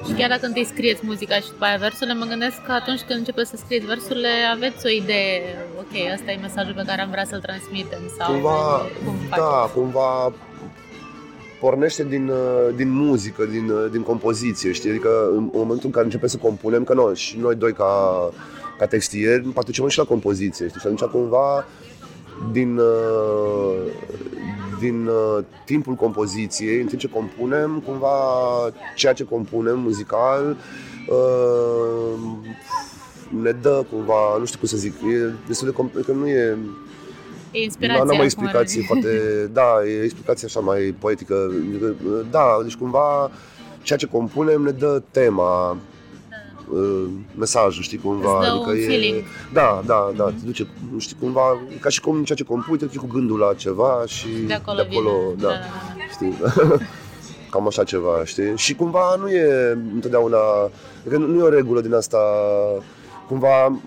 [0.07, 3.19] Și chiar dacă întâi scrieți muzica și după aia versurile, mă gândesc că atunci când
[3.19, 5.41] începeți să scrieți versurile, aveți o idee,
[5.77, 10.33] ok, ăsta e mesajul pe care am vrea să-l transmitem sau cumva, cum da, cumva
[11.59, 14.89] pornește din, uh, din muzică, din, uh, din compoziție, știi?
[14.89, 17.93] Adică în momentul în care începem să compunem, că noi, și noi doi ca,
[18.77, 20.79] ca textieri participăm și la compoziție, știi?
[20.79, 21.65] Și atunci cumva
[22.51, 23.91] din, uh,
[24.79, 25.09] din
[25.65, 28.09] timpul compoziției, în timp ce compunem, cumva
[28.95, 30.57] ceea ce compunem muzical
[33.31, 36.57] ne dă cumva, nu știu cum să zic, e destul de complex, că nu e...
[37.51, 38.03] E inspirația.
[38.03, 39.09] Nu am o explicație foarte,
[39.59, 41.51] da, e explicație așa mai poetică.
[42.31, 43.31] Da, deci cumva
[43.81, 45.77] ceea ce compunem ne dă tema,
[46.71, 47.03] uh,
[47.35, 48.39] mesajul, știi, cumva.
[48.39, 49.23] Îți dă adică un e, feeling.
[49.53, 52.97] Da, da, da, te duce, știi, cumva, ca și cum ceea ce compui, te duce
[52.97, 55.41] cu gândul la ceva și de acolo, de acolo vine.
[55.41, 56.03] da, da, da, da.
[56.11, 56.37] știi.
[57.51, 58.57] Cam așa ceva, știi?
[58.57, 60.37] Și cumva nu e întotdeauna,
[60.99, 62.17] adică nu e o regulă din asta,
[63.27, 63.79] cumva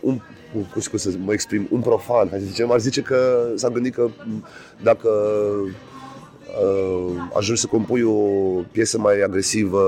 [0.00, 0.20] un
[0.52, 3.94] cum, cum să mă exprim, un profan, hai să zicem, ar zice că s-a gândit
[3.94, 4.08] că
[4.82, 5.72] dacă uh,
[7.36, 8.12] ajungi să compui o
[8.72, 9.80] piesă mai agresivă,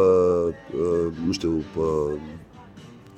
[0.74, 2.12] uh, nu știu, uh,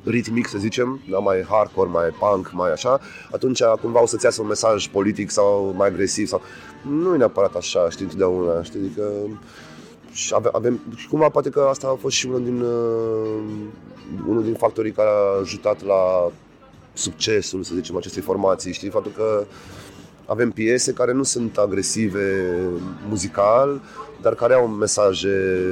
[0.04, 4.42] ritmic, să zicem, da, mai hardcore, mai punk, mai așa, atunci cumva o să-ți iasă
[4.42, 6.40] un mesaj politic sau mai agresiv sau...
[6.90, 9.02] Nu e neapărat așa, știi, întotdeauna, știi, adică
[10.12, 13.42] și avem, avem, și cumva poate că asta a fost și unul din, uh,
[14.28, 16.30] unul din factorii care a ajutat la
[16.92, 19.46] succesul, să zicem, acestei formații, știi, faptul că
[20.26, 22.54] avem piese care nu sunt agresive
[23.08, 23.80] muzical,
[24.22, 25.62] dar care au mesaje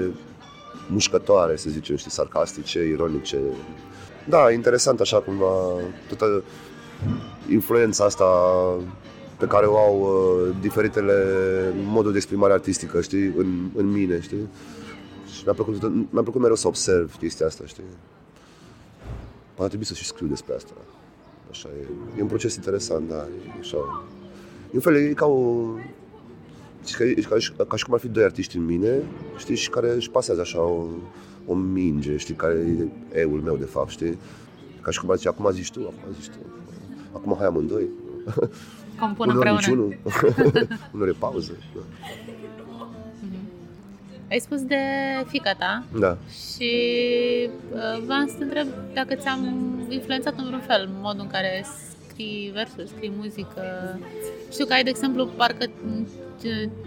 [0.88, 3.38] mușcătoare, să zicem, știi, sarcastice, ironice.
[4.28, 5.52] Da, interesant așa cumva
[6.08, 6.42] toată
[7.48, 8.24] influența asta
[9.38, 11.24] pe care o au uh, diferitele
[11.84, 14.48] moduri de exprimare artistică, știi, în, în mine, știi?
[15.34, 17.84] Și mi-a plăcut, mi-a plăcut mereu să observ chestia asta, știi?
[19.54, 20.72] Poate trebui să și scriu despre asta.
[21.50, 21.86] Așa e.
[22.18, 24.04] E un proces interesant, da, e așa.
[24.74, 25.64] E un fel, e ca o...
[26.98, 27.04] Ca,
[27.56, 29.02] ca, ca și cum ar fi doi artiști în mine,
[29.36, 30.86] știi, și care își pasează așa o,
[31.46, 32.54] o minge, știi, care
[33.12, 34.18] e eul meu, de fapt, știi?
[34.80, 36.38] Ca și cum ar zice, acum zici tu, acum zici tu.
[37.12, 37.88] Acum hai amândoi.
[39.00, 39.60] Compun unor împreună.
[39.60, 39.96] Niciunul.
[40.94, 41.52] unor e pauză.
[41.74, 41.80] Da.
[44.30, 44.76] Ai spus de
[45.26, 46.18] fica ta da.
[46.28, 46.72] și
[47.72, 49.40] uh, vreau să te întreb dacă ți-am
[49.88, 51.64] influențat în vreun fel modul în care
[52.08, 53.62] scrii versuri, scrii muzică.
[54.54, 55.70] Știu că ai, de exemplu, parcă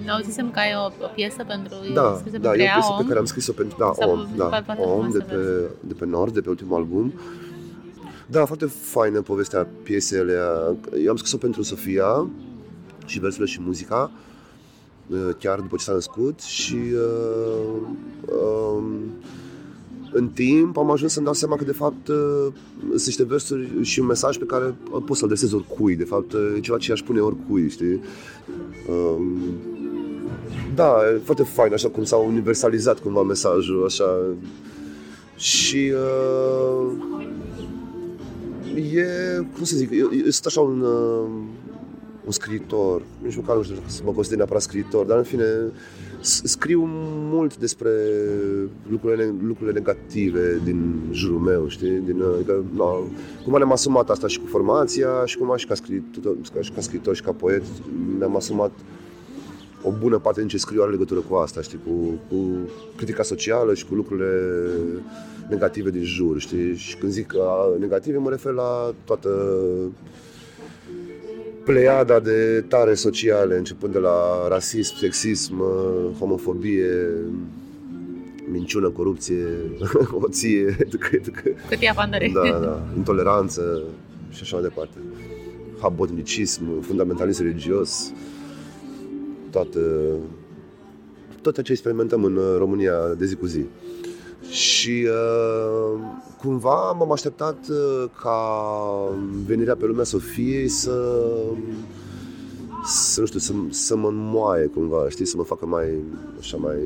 [0.09, 3.25] auzisem că ai o, o piesă pentru Da, da, e o piesă pe care am
[3.25, 5.35] scris-o pentru da, Om, da, Om de pe,
[5.79, 7.13] de pe Nord, de pe ultimul album.
[8.25, 10.75] Da, foarte faină povestea piesei alea.
[11.03, 12.27] Eu am scris-o pentru Sofia
[13.05, 14.11] și versurile și muzica
[15.07, 17.81] uh, chiar după ce s-a născut și uh,
[18.25, 18.83] uh,
[20.11, 22.47] în timp am ajuns să-mi dau seama că de fapt uh,
[22.89, 26.59] sunt niște versuri și un mesaj pe care pot să-l adresez oricui, de fapt e
[26.59, 28.01] ceva ce aș pune oricui, știi?
[28.89, 29.21] Uh,
[30.75, 34.19] da, e foarte fain, așa cum s-a universalizat cumva mesajul, așa.
[35.35, 36.91] Și uh,
[38.93, 39.05] e,
[39.55, 41.29] cum să zic, eu, eu sunt așa un, uh,
[42.27, 45.45] un scriitor, nici măcar nu știu să mă consider neapărat scriitor, dar în fine
[46.21, 46.83] scriu
[47.31, 47.89] mult despre
[48.89, 51.89] lucrurile, lucrurile negative din jurul meu, știi?
[52.05, 52.99] Din, adică, no,
[53.43, 56.81] cum am asumat asta și cu formația și cum și ca scriitor, ca, și ca
[56.81, 57.63] scriitor și ca poet
[58.17, 58.71] mi-am asumat
[59.81, 62.45] o bună parte din ce scriu are legătură cu asta, știi, cu, cu
[62.95, 64.31] critica socială și cu lucrurile
[65.49, 66.75] negative din jur, știi?
[66.75, 67.33] Și când zic
[67.79, 69.29] negative, mă refer la toată
[71.67, 75.63] pleiada de tare sociale, începând de la rasism, sexism,
[76.19, 76.91] homofobie,
[78.51, 79.45] minciună, corupție,
[80.27, 80.77] oție,
[81.69, 82.31] Cât pandăre.
[82.33, 83.83] Da, da, intoleranță
[84.29, 84.97] și așa mai departe.
[85.81, 88.13] Habotnicism, fundamentalism religios,
[89.51, 89.79] toată,
[91.41, 93.65] tot ce experimentăm în România de zi cu zi.
[94.49, 95.99] Și uh,
[96.37, 98.39] cumva m-am așteptat uh, ca
[99.45, 101.13] venirea pe lumea Sofiei să,
[102.85, 105.85] să nu știu, să, să mă înmoaie cumva, știi, să mă facă mai,
[106.39, 106.77] așa, mai,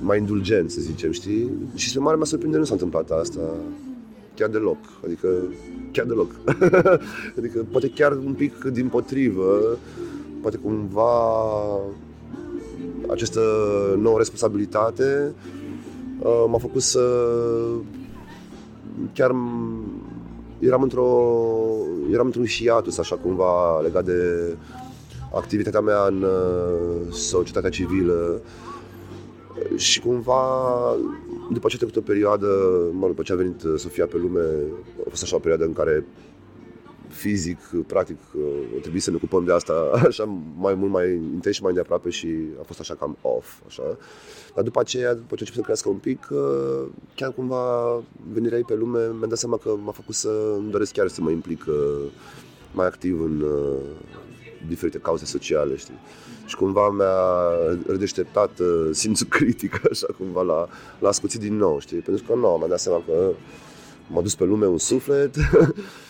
[0.00, 1.50] mai indulgent, să zicem, știi?
[1.74, 3.40] Și spre mare mea surprindere nu s-a întâmplat asta
[4.34, 5.28] chiar deloc, adică
[5.92, 6.30] chiar deloc.
[7.38, 9.78] adică poate chiar un pic din potrivă,
[10.40, 11.10] poate cumva
[13.08, 13.40] această
[13.98, 15.65] nouă responsabilitate uh,
[16.48, 17.00] m-a făcut să
[19.12, 19.30] chiar
[20.58, 21.08] eram într-o
[22.12, 24.54] eram într-un hiatus așa cumva legat de
[25.34, 28.40] activitatea mea în uh, societatea civilă.
[29.76, 30.42] Și cumva
[31.52, 32.46] după ce a trecut o perioadă,
[32.92, 34.44] mă, după ce a venit Sofia pe lume,
[35.06, 36.04] a fost așa o perioadă în care
[37.16, 38.18] fizic, practic,
[38.76, 39.72] a trebuit să ne ocupăm de asta
[40.08, 40.24] așa
[40.56, 42.28] mai mult, mai intens și mai de aproape și
[42.60, 43.82] a fost așa cam off, așa.
[44.54, 47.94] Dar după aceea, după ce a început să crească un pic, uh, chiar cumva
[48.32, 51.20] venirea ei pe lume, mi-am dat seama că m-a făcut să îmi doresc chiar să
[51.20, 52.10] mă implic uh,
[52.72, 53.82] mai activ în uh,
[54.68, 55.98] diferite cauze sociale, știi?
[56.46, 57.16] Și cumva mi-a
[57.86, 58.50] redeșteptat
[58.90, 61.98] simțul critic, așa, cumva, la, la ascuțit din nou, știi?
[61.98, 63.30] Pentru că, nu, mi-am dat seama că
[64.06, 65.34] m-a dus pe lume un suflet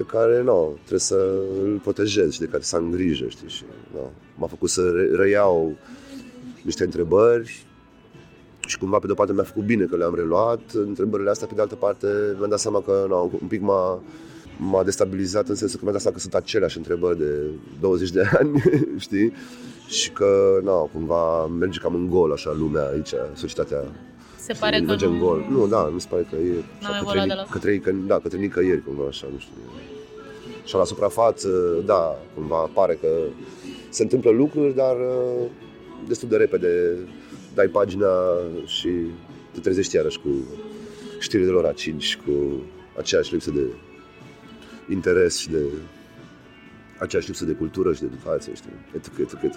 [0.00, 3.48] pe care no, trebuie să îl protejez și de care să am grijă, știi?
[3.48, 4.00] Și, no,
[4.36, 5.76] m-a făcut să reiau
[6.62, 7.66] niște întrebări
[8.66, 11.60] și cumva pe de-o parte mi-a făcut bine că le-am reluat întrebările astea, pe de
[11.60, 12.06] altă parte
[12.38, 14.02] mi-am dat seama că no, un pic m-a,
[14.58, 17.34] m-a destabilizat în sensul că mi-am dat seama că sunt aceleași întrebări de
[17.80, 18.62] 20 de ani,
[19.06, 19.32] știi?
[19.88, 23.84] Și că, no, cumva merge cam în gol așa lumea aici, societatea
[24.40, 25.10] se pare că nu...
[25.10, 25.46] în gol.
[25.50, 29.04] Nu, da, mi se pare că e așa, către, către, către, da, către nicăieri, cumva
[29.08, 29.52] așa, nu știu.
[30.70, 31.48] Și la suprafață,
[31.84, 33.08] da, cumva pare că
[33.88, 35.46] se întâmplă lucruri, dar uh,
[36.08, 36.96] destul de repede
[37.54, 38.08] dai pagina
[38.64, 38.88] și
[39.52, 40.28] te trezești iarăși cu
[41.18, 42.62] știrile de la ora 5, cu
[42.98, 43.66] aceeași lipsă de
[44.88, 45.62] interes și de
[46.98, 49.56] aceeași lipsă de cultură și de educație, știi, etc, etc, etc.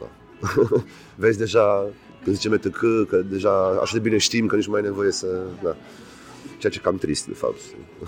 [0.00, 0.08] Da.
[1.22, 1.86] Vezi deja,
[2.22, 2.76] când zicem etc,
[3.08, 5.42] că deja așa de bine știm că nici nu mai e nevoie să...
[5.62, 5.76] Da.
[6.58, 7.60] Ceea ce e cam trist, de fapt.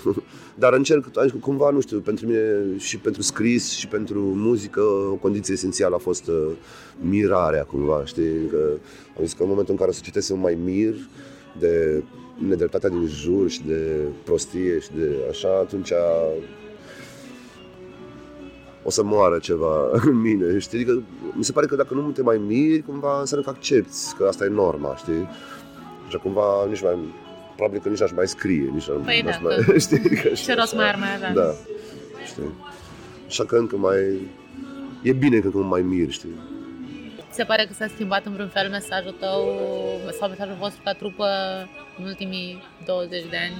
[0.63, 5.15] Dar încerc, adică, cumva, nu știu, pentru mine și pentru scris și pentru muzică, o
[5.15, 6.51] condiție esențială a fost uh,
[7.01, 8.47] mirarea, cumva, știi?
[8.51, 8.71] Că
[9.19, 10.95] am zis că în momentul în care o să citesc mai mir
[11.59, 12.03] de
[12.49, 15.93] nedreptatea din jur și de prostie și de așa, atunci
[18.83, 20.79] o să moară ceva în mine, știi?
[20.79, 21.03] Adică
[21.35, 24.45] mi se pare că dacă nu te mai miri, cumva înseamnă că accepti că asta
[24.45, 25.29] e norma, știi?
[26.07, 26.99] Așa cumva nici mai
[27.59, 30.09] probabil că nici aș mai scrie, nici păi aș da, mai, că știi?
[30.23, 31.33] Că ce rost mai ar mai avea?
[31.33, 31.55] Da,
[32.27, 32.53] știi?
[33.27, 34.01] Așa că încă mai,
[35.03, 36.37] e bine că încă mai mir, știi?
[37.31, 39.41] Se pare că s-a schimbat în vreun fel mesajul tău
[40.19, 41.27] sau mesajul vostru ca trupă
[41.99, 43.57] în ultimii 20 de ani?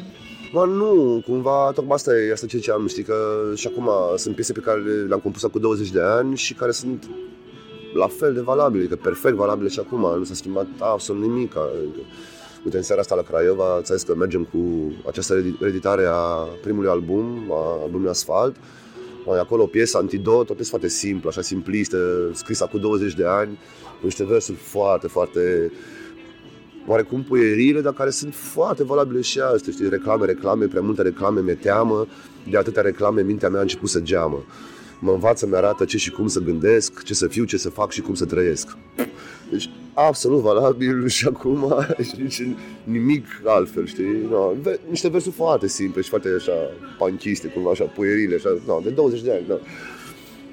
[0.53, 3.17] Mă, nu, cumva, tocmai asta e, asta ce am, știi, că
[3.55, 7.09] și acum sunt piese pe care le-am compus cu 20 de ani și care sunt
[7.95, 11.57] la fel de valabile, că perfect valabile și acum, nu s-a schimbat absolut nimic.
[11.57, 12.01] Adică,
[12.65, 17.53] Uite, în seara asta la Craiova, ți că mergem cu această editare a primului album,
[17.53, 18.57] a albumului Asfalt.
[19.27, 23.25] Mai acolo o piesă, Antidot, o piesă foarte simplă, așa simplistă, scrisă cu 20 de
[23.27, 23.59] ani,
[24.01, 25.73] cu niște versuri foarte, foarte
[26.87, 31.41] oarecum puierile, dar care sunt foarte valabile și astăzi, știi, reclame, reclame, prea multe reclame,
[31.41, 32.07] mi teamă,
[32.51, 34.45] de atâtea reclame mintea mea a început să geamă.
[35.01, 38.01] Mă învață, mi-arată ce și cum să gândesc, ce să fiu, ce să fac și
[38.01, 38.77] cum să trăiesc.
[39.51, 41.75] Deci, absolut valabil și acum
[42.29, 44.27] și nimic altfel, știi?
[44.31, 44.53] No,
[44.89, 46.53] niște versuri foarte simple și foarte așa
[46.99, 49.55] panchiste, cumva așa, puierile, așa, no, de 20 de ani, no.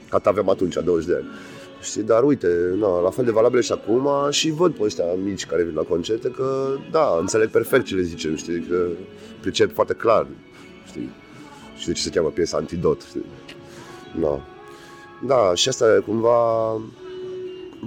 [0.10, 1.26] Atât aveam atunci, 20 de ani.
[1.82, 5.46] Știi, dar uite, no, la fel de valabile și acum și văd pe ăștia mici
[5.46, 8.88] care vin la concerte că, da, înțeleg perfect ce le zicem, știi, că
[9.42, 10.28] pricep foarte clar,
[10.88, 11.10] știi,
[11.78, 13.26] și de ce se cheamă piesa Antidot, știi?
[14.20, 14.40] No.
[15.26, 16.72] Da, și asta e cumva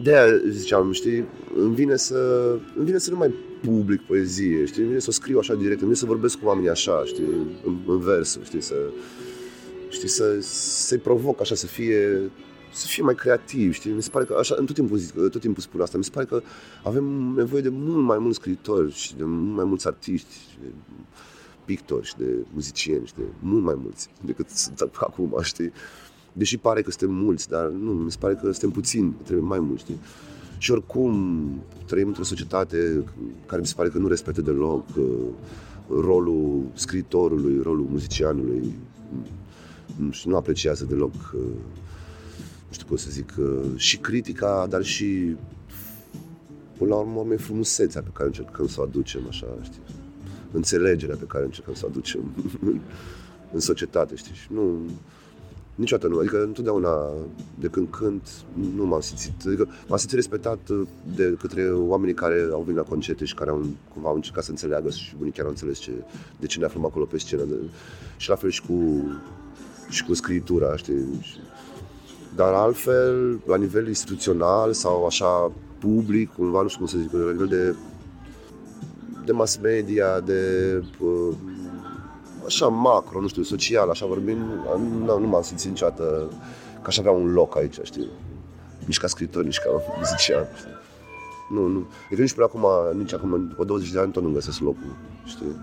[0.02, 4.80] de aia ziceam, știi, îmi vine să, îmi vine să nu mai public poezie, știi,
[4.80, 7.24] îmi vine să o scriu așa direct, îmi vine să vorbesc cu oamenii așa, știi,
[7.64, 8.74] în, în versuri, știi, să,
[9.88, 12.30] știi, să, să-i provoc așa, să fie,
[12.72, 15.40] să fie mai creativ, știi, mi se pare că așa, în tot timpul zic, tot
[15.40, 16.42] timpul spun asta, mi se pare că
[16.84, 17.04] avem
[17.36, 20.68] nevoie de mult mai mulți scriitori și de mult mai mulți artiști, și de
[21.64, 25.72] pictori și de muzicieni și de mult mai mulți decât sunt acum, știi,
[26.38, 29.58] Deși pare că suntem mulți, dar nu, mi se pare că suntem puțini, trebuie mai
[29.58, 29.98] mulți, știi?
[30.58, 31.48] Și oricum
[31.86, 33.04] trăim într-o societate
[33.46, 35.04] care mi se pare că nu respectă deloc uh,
[35.88, 38.74] rolul scriitorului, rolul muzicianului
[40.10, 41.40] și nu apreciază deloc, uh,
[42.66, 45.36] nu știu cum să zic, uh, și critica, dar și
[46.78, 49.80] până la urmă frumusețea pe care încercăm să o aducem, așa, știi?
[50.52, 52.20] Înțelegerea pe care încercăm să o aducem
[53.54, 54.34] în societate, știi?
[54.34, 54.78] Și nu,
[55.78, 57.12] Niciodată nu, adică întotdeauna,
[57.54, 58.20] de când când,
[58.74, 60.86] nu m-am simțit, adică m-am simțit respectat uh,
[61.16, 64.50] de către oamenii care au venit la concerte și care au, cumva au încercat să
[64.50, 65.92] înțeleagă și unii chiar au înțeles ce,
[66.40, 67.42] de ce ne aflăm acolo pe scenă.
[67.42, 67.54] De,
[68.16, 69.04] și la fel și cu,
[69.88, 71.22] și cu scritura, știi?
[72.36, 77.30] Dar altfel, la nivel instituțional sau așa public, cumva, nu știu cum să zic, la
[77.30, 77.74] nivel de,
[79.24, 80.42] de mass media, de
[81.00, 81.34] uh,
[82.48, 84.40] așa macro, nu știu, social, așa vorbind,
[85.04, 86.30] nu, nu m-am simțit niciodată
[86.74, 88.08] că aș avea un loc aici, știi?
[88.86, 90.70] Nici ca scriitor, nici ca muzician, știi?
[91.50, 91.86] Nu, nu.
[92.06, 95.56] Adică nici până acum, nici acum, după 20 de ani, tot nu găsesc locul, știi?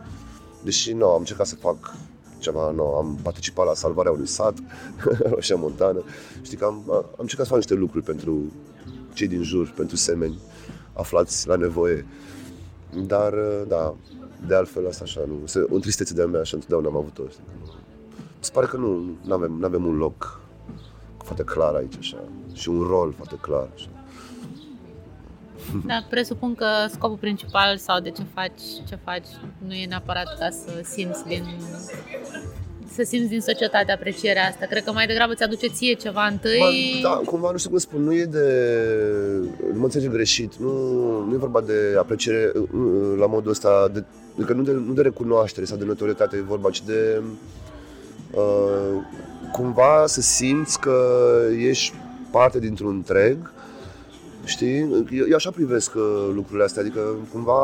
[0.63, 1.95] Deși, nu, am încercat să fac
[2.39, 4.58] ceva, nu, am participat la salvarea unui sat,
[5.34, 6.04] Roșia Montană.
[6.41, 8.52] Știi că am, am încercat să fac niște lucruri pentru
[9.13, 10.40] cei din jur, pentru semeni
[10.94, 12.06] aflați la nevoie.
[12.94, 13.33] Dar,
[13.67, 13.96] da,
[14.48, 17.23] de altfel asta așa, nu, o tristețe de-a mea așa întotdeauna am avut-o.
[18.38, 20.40] Mi se pare că nu avem, avem un loc
[21.23, 22.17] foarte clar aici așa,
[22.54, 23.67] și un rol foarte clar.
[23.73, 23.90] Așa.
[25.86, 29.27] Da, presupun că scopul principal sau de ce faci ce faci
[29.58, 31.44] nu e neapărat ca să simți din
[32.96, 34.65] să simți din societate aprecierea asta.
[34.65, 37.00] Cred că mai degrabă ți aduce ție ceva întâi.
[37.02, 38.48] Ba, da, cumva nu știu cum spun, nu e de...
[39.73, 40.71] Nu mă înțelege greșit, nu,
[41.27, 44.04] nu e vorba de apreciere uh, uh, la modul ăsta, de,
[44.35, 47.21] adică nu de, nu de recunoaștere sau de notorietate e vorba, ci de
[48.31, 49.02] uh,
[49.52, 50.98] cumva să simți că
[51.60, 51.93] ești
[52.31, 53.52] parte dintr-un întreg,
[54.43, 54.79] știi?
[55.12, 57.00] Eu, eu așa privesc uh, lucrurile astea, adică
[57.31, 57.62] cumva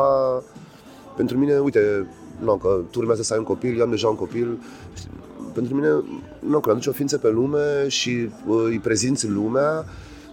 [1.16, 2.06] pentru mine, uite,
[2.40, 4.58] nu, că tu urmează să ai un copil, eu am deja un copil,
[4.94, 5.10] știi?
[5.52, 5.88] Pentru mine,
[6.38, 9.84] nu, când aduci o ființă pe lume și uh, îi prezinți în lumea,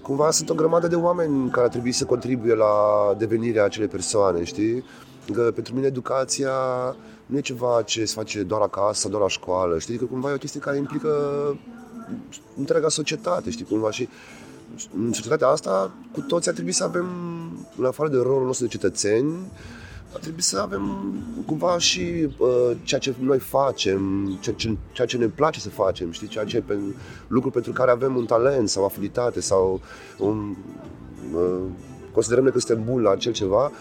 [0.01, 2.73] cumva sunt o grămadă de oameni care ar trebui să contribuie la
[3.17, 4.83] devenirea acelei persoane, știi?
[5.33, 6.51] Că pentru mine educația
[7.25, 9.97] nu e ceva ce se face doar acasă sau doar la școală, știi?
[9.97, 11.11] Că cumva e o chestie care implică
[12.57, 13.65] întreaga societate, știi?
[13.65, 14.09] Cumva și
[14.97, 17.07] în societatea asta, cu toți ar trebui să avem,
[17.77, 19.51] în afară de rolul nostru de cetățeni,
[20.13, 21.13] ar trebui să avem
[21.45, 26.11] cumva și uh, ceea ce noi facem, ceea ce, ceea ce ne place să facem,
[26.11, 26.77] știi, ceea ce pe,
[27.27, 29.81] lucruri pentru care avem un talent sau afinitate sau
[30.17, 30.55] un,
[31.33, 31.61] uh,
[32.11, 33.71] considerăm că suntem buni la acel ceva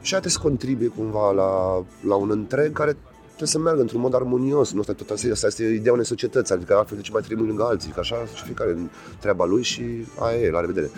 [0.00, 4.14] și trebuie să contribuie cumva la, la un întreg care trebuie să meargă într-un mod
[4.14, 4.72] armonios.
[4.72, 7.46] Nu asta, tot asta, asta este ideea unei societăți, adică altfel de ce mai trebuie
[7.46, 9.82] lângă alții, că așa și fiecare în treaba lui și
[10.18, 10.90] aia e, la revedere.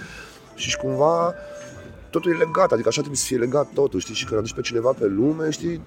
[0.55, 1.35] Și, și cumva
[2.15, 4.61] totul e legat, adică așa trebuie să fie legat totul, știi, și când aduci pe
[4.61, 5.81] cineva pe lume, știi,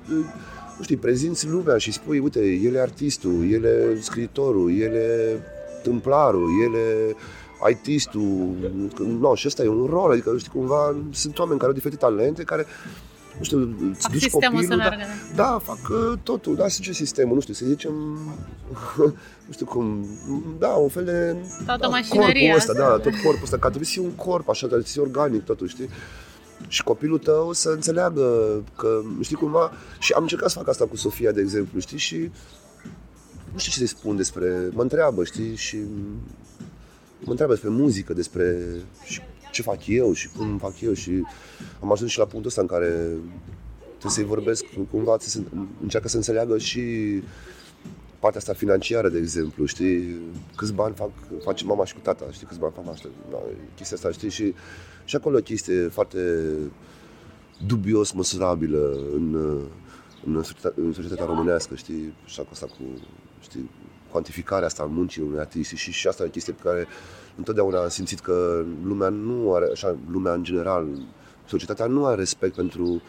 [0.78, 5.40] nu știi, prezinți lumea și spui, uite, el e artistul, el e scriitorul, el e
[5.84, 7.16] tâmplarul, el e
[7.62, 8.56] artistul,
[9.20, 12.44] no, și ăsta e un rol, adică, știi, cumva sunt oameni care au diferite talente,
[12.44, 12.66] care
[13.38, 15.04] nu știu, îți duci copilul, să da, meargă.
[15.36, 17.94] da, fac uh, totul, da, să ce sistemul, nu știu, să zicem,
[19.48, 20.06] nu știu cum,
[20.60, 21.36] da, un fel de
[21.66, 22.84] Toată da, mașinăria corpul ăsta, asta.
[22.84, 25.44] da, tot corpul ăsta, ca trebuie să fie un corp, așa, trebuie să fie organic
[25.44, 25.90] totul, știi?
[26.68, 28.24] Și copilul tău să înțeleagă
[28.76, 32.32] că, știi cumva, și am încercat să fac asta cu Sofia, de exemplu, știi, și
[33.52, 35.78] nu știu ce să-i spun despre, mă întreabă, știi, și
[37.20, 38.58] mă întreabă despre muzică, despre
[39.04, 39.22] și
[39.58, 41.24] ce fac eu și cum fac eu și
[41.80, 42.88] am ajuns și la punctul ăsta în care
[43.88, 45.40] trebuie să-i vorbesc cumva, să
[45.82, 46.82] încearcă să înțeleagă și
[48.20, 50.16] partea asta financiară, de exemplu, știi,
[50.56, 51.10] câți bani fac,
[51.44, 53.38] face mama și cu tata, știi, câți bani fac asta, da,
[53.76, 54.54] chestia asta, știi, și,
[55.06, 56.20] și acolo o chestie foarte
[57.68, 59.34] dubios măsurabilă în,
[60.26, 62.84] în, societatea, în societatea românească, știi, și cu asta cu,
[63.42, 63.70] știi,
[64.12, 66.88] cuantificarea asta a muncii unui artist și, și asta e o chestie pe care
[67.38, 70.88] întotdeauna am simțit că lumea nu are, așa, lumea în general,
[71.46, 73.02] societatea nu are respect pentru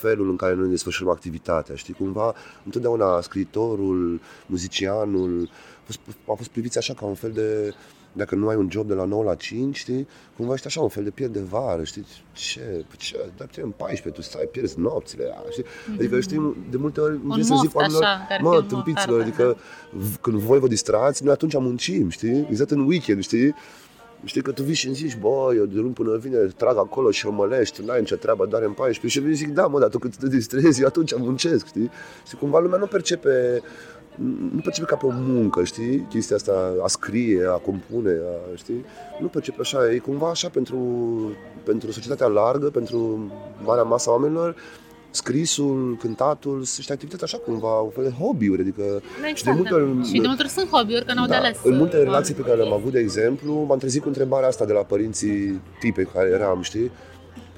[0.00, 2.34] felul în care noi ne desfășurăm activitatea, știi, cumva
[2.64, 7.74] întotdeauna scriitorul, muzicianul a fost, a fost priviți așa ca un fel de
[8.12, 10.88] dacă nu ai un job de la 9 la 5, știi, cumva ești așa un
[10.88, 15.34] fel de pierd de vară, știi, ce, ce dar în 14, tu stai, pierzi nopțile,
[15.50, 18.56] știi, adică știi, de multe ori Un să moft, zic oamenilor, așa, care mă, fi
[18.56, 19.24] un moft, tâmpiților, da.
[19.26, 19.56] adică
[19.90, 23.54] v- când voi vă distrați, noi atunci muncim, știi, exact în weekend, știi,
[24.24, 27.10] Știi că tu vii și îmi zici, bă, eu de luni până vineri trag acolo
[27.10, 29.98] și mălești, n-ai nicio treabă, doar în 14 și eu zic, da, mă, dar tu
[29.98, 31.90] când te distrezi, eu atunci muncesc, știi?
[32.28, 33.62] Și cumva lumea nu percepe,
[34.54, 36.06] nu percepe ca pe o muncă, știi?
[36.08, 38.84] Chestia asta a scrie, a compune, a, știi?
[39.20, 40.78] Nu percepe așa, e cumva așa pentru,
[41.64, 43.30] pentru societatea largă, pentru
[43.64, 44.56] marea masă a oamenilor,
[45.10, 48.82] scrisul, cântatul, sunt activități așa cumva, un fel de hobby-uri, adică
[49.22, 49.74] Da, și de multe da.
[49.76, 51.58] ori, Și de multe ori sunt hobby-uri, că n-au de ales.
[51.64, 54.72] în multe relații pe care le-am avut, de exemplu, m-am trezit cu întrebarea asta de
[54.72, 56.90] la părinții tipei cu care eram, știi?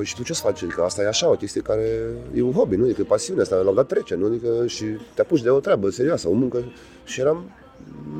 [0.00, 0.62] Păi și tu ce-ți faci?
[0.62, 1.86] Adică asta e așa, o chestie care
[2.34, 2.84] e un hobby, nu?
[2.84, 4.26] Adică e pasiune asta, la un dat trece, nu?
[4.26, 4.84] Adică și
[5.14, 6.64] te apuci de o treabă serioasă, o muncă.
[7.04, 7.50] Și eram,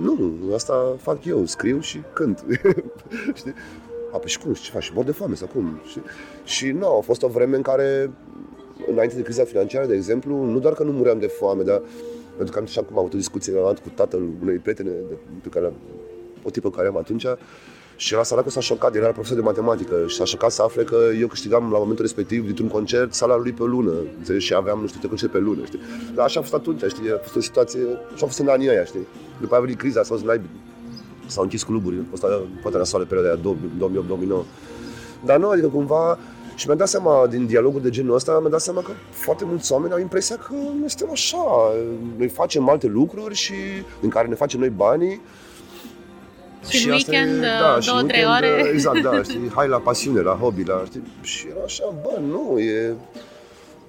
[0.03, 2.45] nu, asta fac eu, scriu și cânt.
[3.39, 3.55] știi?
[4.13, 4.55] A, păi și cum?
[4.55, 4.83] Și ce faci?
[4.83, 5.81] Și mor de foame sau cum?
[5.91, 6.01] Și,
[6.45, 8.11] și nu, a fost o vreme în care,
[8.91, 11.83] înainte de criza financiară, de exemplu, nu doar că nu muream de foame, dar
[12.37, 15.17] pentru că am și acum am avut o discuție la cu tatăl unei prietene de,
[15.43, 15.73] pe care
[16.43, 17.27] o tipă care am atunci
[18.01, 20.83] și era săracul s-a șocat, el era profesor de matematică și s-a șocat să afle
[20.85, 24.47] că eu câștigam la momentul respectiv dintr-un concert salariul lui pe lună, înțelegi?
[24.47, 25.81] Și aveam nu știu câte concerte pe lună, știi?
[26.15, 27.11] Dar așa a fost atunci, știi?
[27.13, 27.81] A fost o situație,
[28.15, 29.07] așa a fost în anii ăia, știi?
[29.41, 30.27] După aia a venit criza, s-au zis,
[31.27, 32.25] s-au închis cluburi, a fost
[32.63, 33.57] poate nasoală perioada aia
[34.43, 34.45] 2008-2009.
[35.25, 36.19] Dar nu, adică cumva
[36.55, 39.73] și mi-am dat seama, din dialoguri de genul ăsta, mi-am dat seama că foarte mulți
[39.73, 41.73] oameni au impresia că noi suntem așa,
[42.17, 43.55] noi facem alte lucruri și
[44.01, 45.21] din care ne facem noi banii.
[46.69, 47.45] Și în asta weekend,
[47.81, 48.71] și două, în trei weekend, ore.
[48.73, 52.59] Exact, da, știi, hai la pasiune, la hobby, la, știi, și era așa, bă, nu,
[52.59, 52.95] e,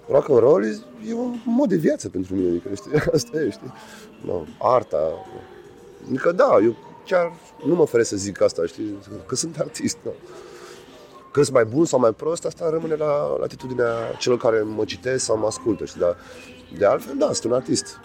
[0.09, 3.49] rock and roll e, e un mod de viață pentru mine, adică, știi, asta e,
[3.49, 3.74] știi,
[4.26, 5.26] no, arta,
[6.07, 7.34] adică da, eu chiar
[7.65, 10.11] nu mă feresc să zic asta, știi, că sunt artist, no.
[11.32, 15.26] Că sunt mai bun sau mai prost, asta rămâne la latitudinea celor care mă citesc
[15.26, 15.99] sau mă ascultă, știi?
[15.99, 16.17] Dar
[16.78, 17.99] de altfel, da, sunt un artist.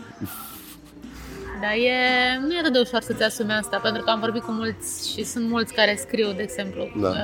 [1.61, 1.93] Dar e,
[2.41, 5.25] nu e atât de ușor să-ți asumi asta, pentru că am vorbit cu mulți și
[5.25, 6.89] sunt mulți care scriu, de exemplu.
[6.97, 7.09] Da.
[7.09, 7.15] Uh,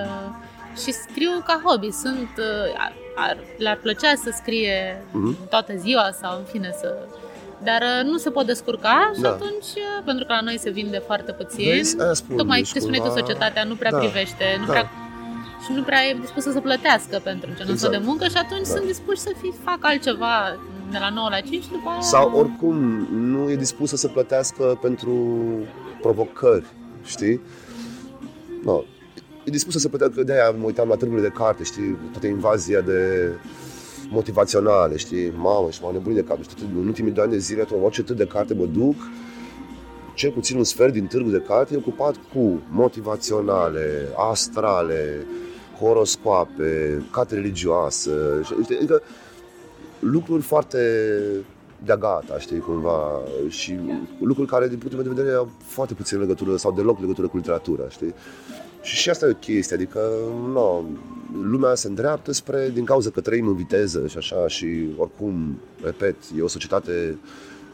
[0.84, 1.90] și scriu ca hobby.
[1.90, 5.48] Sunt, uh, ar, le-ar plăcea să scrie Mhm.
[5.48, 6.94] toată ziua sau în fine să...
[7.64, 9.28] Dar uh, nu se pot descurca și Da.
[9.28, 12.00] atunci, uh, pentru că la noi se vinde foarte puțin, Vezi?
[12.00, 14.70] Aia spun, tocmai deci ce spuneai tu, cumva- societatea nu prea Da, privește, nu da.
[14.72, 14.90] prea
[15.64, 17.92] și nu prea e dispusă să plătească pentru genul ăsta Exact.
[17.92, 18.74] de muncă și atunci Da.
[18.74, 20.32] sunt dispuși să fi, fac altceva
[20.90, 22.00] de la 9 la 5 și după aia...
[22.00, 22.76] Sau oricum
[23.10, 25.12] nu e dispusă să plătească pentru
[26.00, 26.64] provocări,
[27.04, 27.40] știi?
[28.64, 28.82] No.
[29.44, 31.98] E dispusă să plătească, de-aia mă uitam la târgurile de carte, știi?
[32.10, 33.30] Toată invazia de
[34.08, 35.32] motivaționale, știi?
[35.36, 36.42] Mamă, și m-am nebunit de cap.
[36.42, 36.66] Știi?
[36.80, 38.94] În ultimii doi ani de zile, tot orice târg de carte mă duc,
[40.14, 45.26] cel puțin un sfert din târgul de carte e ocupat cu motivaționale, astrale,
[45.82, 48.76] horoscoape, carte religioasă, știi?
[48.76, 49.02] Adică
[49.98, 50.78] lucruri foarte
[51.84, 53.78] de gata, știi, cumva, și
[54.20, 57.36] lucruri care, din punctul meu de vedere, au foarte puțin legătură sau deloc legătură cu
[57.36, 58.14] literatura, știi?
[58.82, 60.00] Și și asta e o chestie, adică,
[60.52, 60.82] no,
[61.42, 66.16] lumea se îndreaptă spre, din cauza că trăim în viteză și așa, și oricum, repet,
[66.38, 67.18] e o societate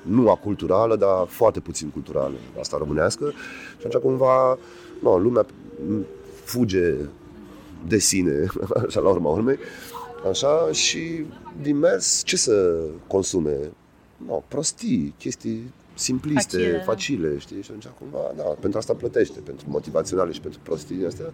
[0.02, 3.32] nu aculturală, dar foarte puțin culturală, asta românească,
[3.78, 4.58] și atunci cumva,
[5.02, 5.46] no, lumea
[6.44, 6.94] fuge
[7.86, 8.46] de sine,
[8.86, 9.58] așa la urma urmei,
[10.30, 11.24] Așa, și
[11.62, 12.76] din mers, ce să
[13.06, 13.56] consume?
[14.26, 16.82] No, prostii, chestii simpliste, Facile.
[16.82, 17.62] facile, facile știi?
[17.62, 21.32] Și atunci, cumva, da, pentru asta plătește, pentru motivaționale și pentru prostii astea.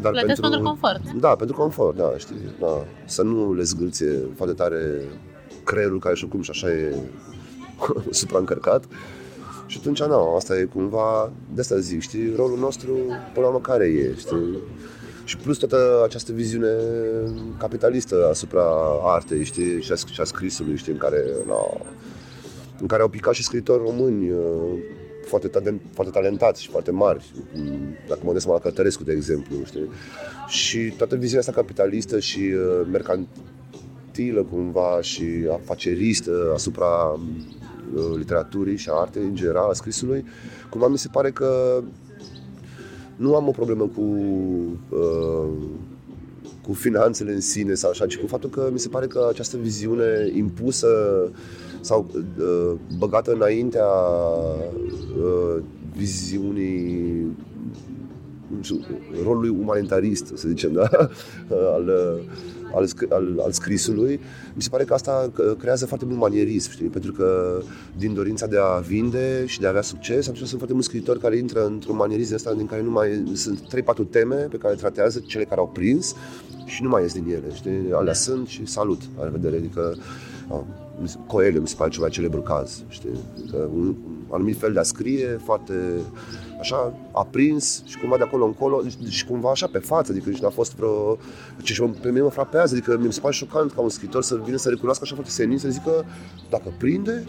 [0.00, 1.12] Dar Plătesc pentru confort.
[1.12, 2.36] Da, pentru confort, da, știi?
[2.60, 2.86] Da.
[3.06, 5.00] Să nu le zgâlție foarte tare
[5.64, 6.96] creierul care și cum și așa e
[8.10, 8.84] supraîncărcat.
[9.66, 12.92] Și atunci, nu, asta e cumva, de asta zic, știi, rolul nostru,
[13.32, 14.58] până la urmă, care e, știi?
[15.32, 16.68] Și plus toată această viziune
[17.58, 18.64] capitalistă asupra
[19.02, 21.54] artei, știi, și a, și a scrisului, știi, în care, na,
[22.80, 24.78] în care au picat și scriitori români uh,
[25.26, 27.32] foarte, talent, foarte talentați și foarte mari.
[27.54, 29.90] Mm, Dacă mă gândesc la Cătărescu, de exemplu, știi?
[30.48, 37.20] Și toată viziunea asta capitalistă și uh, mercantilă, cumva, și afaceristă asupra
[37.94, 40.24] uh, literaturii și a artei, în general, a scrisului,
[40.70, 41.82] cumva mi se pare că
[43.22, 44.02] nu am o problemă cu
[44.88, 45.48] uh,
[46.66, 49.56] cu finanțele în sine sau așa, ci cu faptul că mi se pare că această
[49.56, 50.88] viziune impusă
[51.80, 53.88] sau uh, băgată înaintea
[55.16, 55.62] uh,
[55.96, 57.51] viziunii nu știu,
[59.24, 60.88] rolului umanitarist, să zicem, da?
[61.76, 61.92] al,
[62.74, 64.20] al, sc- al, al scrisului,
[64.54, 66.86] mi se pare că asta uh, creează foarte mult manierism, știi?
[66.86, 67.58] Pentru că
[67.98, 71.18] din dorința de a vinde și de a avea succes, atunci sunt foarte mulți scriitori
[71.18, 74.80] care intră într-un manierism ăsta din care nu mai sunt 3-4 teme pe care le
[74.80, 76.14] tratează, cele care au prins
[76.64, 77.92] și nu mai ies din ele, știi?
[77.92, 79.94] Alea sunt și salut, la revedere, adică
[80.48, 80.66] a,
[81.26, 83.10] Coelho mi se pare ceva celebru caz, știi?
[83.38, 83.96] Adică un, un
[84.30, 85.74] anumit fel de a scrie, foarte
[86.62, 90.48] așa, aprins și cumva de acolo încolo și cumva așa pe față, adică nici n-a
[90.48, 91.16] fost vreo...
[91.62, 94.40] Ce și pe mine mă frapează, adică mi se pare șocant ca un scriitor să
[94.44, 96.04] vină să recunoască așa foarte senin, să zică
[96.50, 97.24] dacă prinde,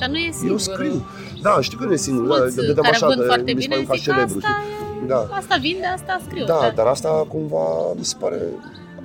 [0.00, 0.58] Dar nu e eu singur.
[0.58, 1.04] scriu.
[1.42, 3.26] Da, știu că nu e singur, da, Mulți de, de, de care așa, vând că
[3.26, 5.04] foarte mi se bine pare un caz zic că celebru, asta, știi?
[5.04, 5.28] e, Da.
[5.40, 6.44] asta vinde, asta scriu.
[6.44, 8.40] Da, dar asta cumva mi se pare...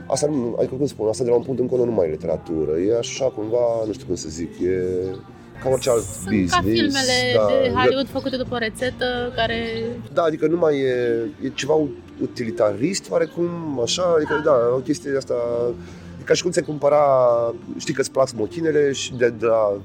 [0.07, 2.71] Asta nu, adică cum spun, asta de la un punct încolo nu mai e literatură.
[2.77, 4.77] E așa cumva, nu știu cum să zic, e
[5.63, 6.53] ca orice alt Sunt business.
[6.53, 9.57] ca filmele da, de Hollywood făcute după o rețetă care...
[10.13, 10.95] Da, adică nu mai e,
[11.41, 11.73] e ceva
[12.21, 15.33] utilitarist, oarecum, așa, adică da, o chestie asta,
[16.19, 17.05] e ca și cum ți-ai cumpăra,
[17.77, 19.81] știi că îți plac smochinele și de, de la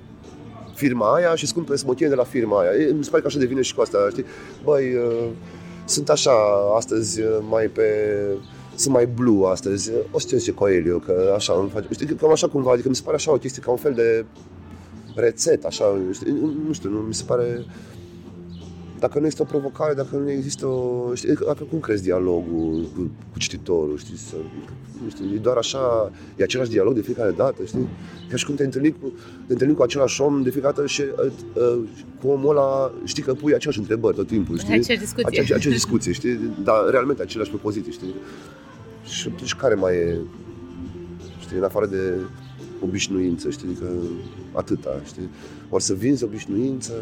[0.74, 2.70] firma aia și îți cumperi smochine de la firma aia.
[2.70, 4.24] E, mi se pare că așa devine și cu asta, știi?
[4.64, 5.28] Băi, uh,
[5.84, 6.32] sunt așa,
[6.76, 7.84] astăzi uh, mai pe
[8.74, 12.48] sunt mai blue astăzi, o să zice Coelho, că așa îmi face, știi, cam așa
[12.48, 14.24] cumva, adică mi se pare așa o chestie, ca un fel de
[15.16, 16.32] rețetă, așa, știi,
[16.66, 17.64] nu știu, nu, mi se pare,
[18.98, 23.10] dacă nu există o provocare, dacă nu există o, știi, dacă cum crezi dialogul cu,
[23.32, 24.34] cu cititorul, știi, să,
[25.02, 27.88] nu știu, e doar așa, e același dialog de fiecare dată, știi,
[28.30, 29.12] ca și cum te întâlni cu,
[29.46, 31.78] te întâlni cu același om de fiecare dată și uh, uh,
[32.20, 34.74] cu omul ăla știi că pui aceleași întrebări tot timpul, știi?
[34.74, 35.26] Aceeași discuție.
[35.26, 36.54] Aceeași, aceeași discuție, știi?
[36.64, 38.14] Dar realmente aceleași propoziții, știi?
[39.04, 40.16] Și atunci care mai e,
[41.40, 42.14] știi, în afară de
[42.80, 43.68] obișnuință, știi?
[43.68, 43.86] Adică
[44.52, 45.28] atâta, știi?
[45.68, 46.92] Ori să vinzi obișnuință,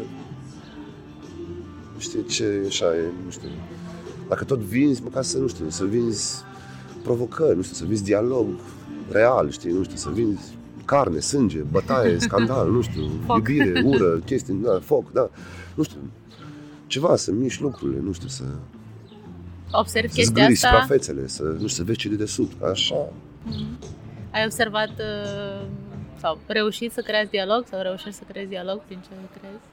[1.97, 3.49] știi, ce așa e, nu știu.
[4.29, 6.33] Dacă tot vinzi, măcar să, nu știu, să vinzi
[7.03, 8.47] provocări, nu știu, să vinzi dialog
[9.11, 13.35] real, știi, nu știu, să vinzi carne, sânge, bătaie, scandal, nu știu, Foc.
[13.35, 15.29] iubire, ură, chestii, da, foc, da,
[15.75, 15.97] nu știu,
[16.87, 18.43] ceva, să miști lucrurile, nu știu, să...
[19.71, 20.67] observi să chestia zgâri asta?
[20.67, 23.11] suprafețele, să, nu știu, să vezi ce de desubt, așa.
[23.45, 23.65] Mhm.
[24.35, 25.67] Ai observat uh,
[26.19, 29.09] sau reușit să creezi dialog sau reușești să creezi dialog prin ce
[29.39, 29.63] crezi?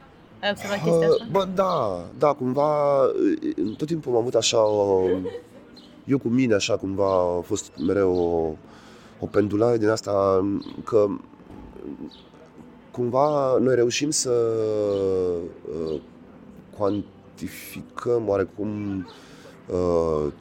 [0.42, 1.24] Ai observat chestia asta?
[1.24, 5.08] Uh, Bă, da, da, cumva, uh, tot timpul am avut așa o...
[6.04, 8.54] Eu cu mine, așa, cumva, a fost mereu o,
[9.24, 10.44] o pendulare din asta
[10.84, 11.06] că
[12.90, 14.32] cumva noi reușim să
[15.90, 16.00] uh,
[16.78, 18.98] cuantificăm oarecum
[19.66, 20.32] uh,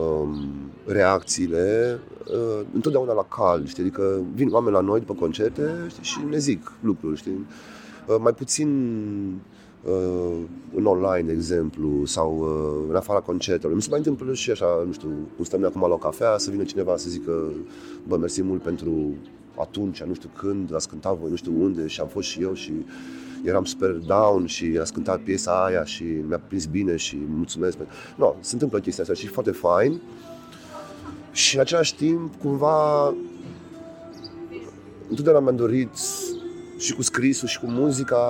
[0.00, 0.48] um,
[0.86, 3.82] reacțiile uh, întotdeauna la cal, știi?
[3.82, 6.04] Adică vin oameni la noi după concerte știi?
[6.04, 7.46] și ne zic lucruri, știi?
[8.06, 8.68] Uh, mai puțin
[9.82, 10.36] uh,
[10.74, 13.74] în online, de exemplu, sau uh, în afara concertelor.
[13.74, 16.38] Mi se mai întâmplă și așa, nu știu, cum stăm noi acum la o cafea,
[16.38, 17.52] să vină cineva să zică,
[18.08, 19.14] bă, mersi mult pentru
[19.56, 22.54] atunci, nu știu când, ați cântat voi, nu știu unde, și am fost și eu
[22.54, 22.72] și
[23.44, 27.76] eram super down și ați cântat piesa aia și mi-a prins bine și mulțumesc.
[28.16, 30.00] No, se întâmplă chestia asta și e foarte fain.
[31.32, 33.06] Și în același timp, cumva,
[35.08, 35.90] întotdeauna mi-am dorit
[36.78, 38.22] și cu scrisul și cu muzica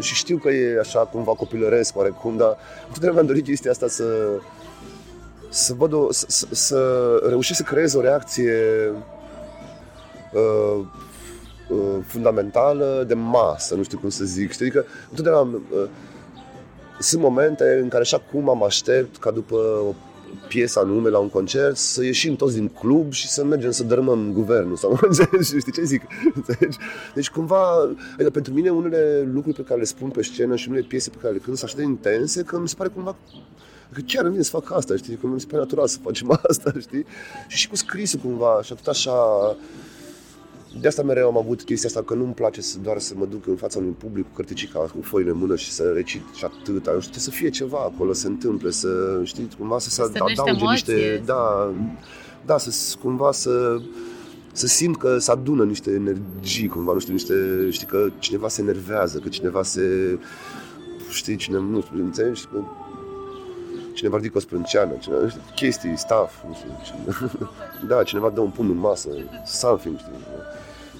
[0.00, 2.56] și știu că e așa cumva copilăresc oarecum, dar
[2.86, 4.04] întotdeauna mi-am dorit chestia asta să
[5.48, 8.54] să văd o, să, să, să reușesc să creez o reacție
[8.92, 10.86] uh, uh,
[12.06, 14.52] fundamentală de masă, nu știu cum să zic.
[14.52, 14.64] Știi?
[14.64, 15.88] Adică întotdeauna uh,
[16.98, 19.56] sunt momente în care așa cum am aștept ca după
[19.88, 19.94] o
[20.48, 24.32] piesă anume la un concert, să ieșim toți din club și să mergem să dărâmăm
[24.32, 24.98] guvernul sau
[25.42, 26.02] știi ce zic?
[27.14, 30.84] Deci cumva, adică pentru mine unele lucruri pe care le spun pe scenă și unele
[30.88, 33.16] piese pe care le cânt sunt așa de intense că mi se pare cumva
[33.92, 35.14] că chiar îmi vine să fac asta, știi?
[35.14, 37.06] Că mi se pare natural să facem asta, știi?
[37.48, 39.16] Și și cu scrisul cumva și tot așa
[40.80, 43.46] de asta mereu am avut chestia asta, că nu-mi place să doar să mă duc
[43.46, 46.92] în fața unui public cu cărticica, cu foile în mână și să recit și atâta.
[46.92, 50.52] Nu știu, să fie ceva acolo, să se întâmple, să, știi, cumva să se adauge
[50.70, 51.22] niște...
[51.24, 51.74] Da,
[52.46, 53.80] da, să cumva să
[54.52, 57.34] să simt că se adună niște energii, cumva, nu știu, niște,
[57.70, 60.18] știi, că cineva se enervează, că cineva se,
[61.10, 62.62] știi, cine, nu știu, înțelegi, că
[63.94, 67.30] cineva ridică o sprânceană, cineva, știi, chestii, stuff, nu știu, cine,
[67.90, 69.08] da, cineva dă un pumn în masă,
[69.44, 70.12] something, știi,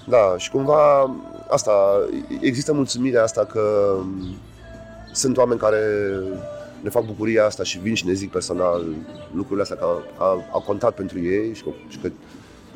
[0.07, 1.15] da, și cumva
[1.49, 1.73] asta,
[2.41, 3.97] există mulțumirea asta că
[5.13, 5.81] sunt oameni care
[6.81, 8.85] ne fac bucuria asta și vin și ne zic personal
[9.33, 9.85] lucrurile astea că
[10.19, 12.11] au, au contat pentru ei și că, și că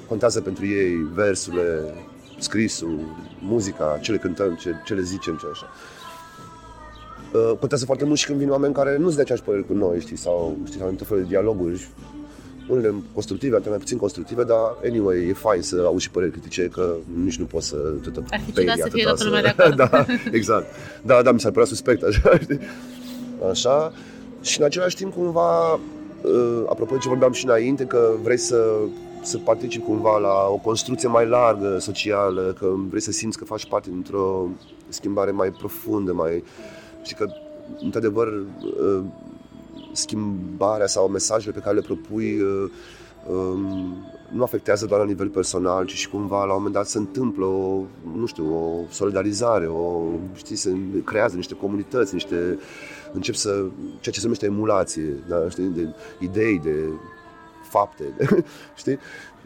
[0.09, 1.95] contează pentru ei versurile,
[2.39, 2.99] scrisul,
[3.41, 5.67] muzica, ce le cântăm, ce, ce le zicem, ce așa.
[7.33, 9.73] Uh, contează foarte mult și când vin oameni care nu sunt de aceeași părere cu
[9.73, 11.89] noi, știi, sau, știi, sau tot felul de dialoguri
[12.69, 16.69] unele constructive, altele mai puțin constructive, dar anyway, e fain să auzi și păreri critice,
[16.73, 19.77] că nici nu poți să te Ar fi ciudat să fie toată lumea de acord.
[19.91, 20.67] da, exact.
[21.03, 22.59] Da, da, mi s-ar părea suspect așa, știi?
[23.51, 23.93] Așa.
[24.41, 28.65] Și în același timp, cumva, uh, apropo de ce vorbeam și înainte, că vrei să
[29.23, 33.67] să participi cumva la o construcție mai largă socială, că vrei să simți că faci
[33.67, 34.49] parte dintr-o
[34.89, 36.45] schimbare mai profundă, mai...
[37.03, 37.27] Știi că,
[37.81, 39.05] într-adevăr, uh,
[39.93, 42.71] schimbarea sau mesajele pe care le propui uh,
[43.27, 43.97] um,
[44.33, 47.45] nu afectează doar la nivel personal, ci și cumva la un moment dat se întâmplă
[47.45, 47.83] o,
[48.17, 50.03] nu știu, o solidarizare, o,
[50.35, 52.59] știi, se creează niște comunități, niște,
[53.13, 53.51] încep să,
[54.01, 56.89] ceea ce se numește emulație, da, știi, de idei, de
[57.69, 58.45] fapte, de,
[58.81, 58.99] știi?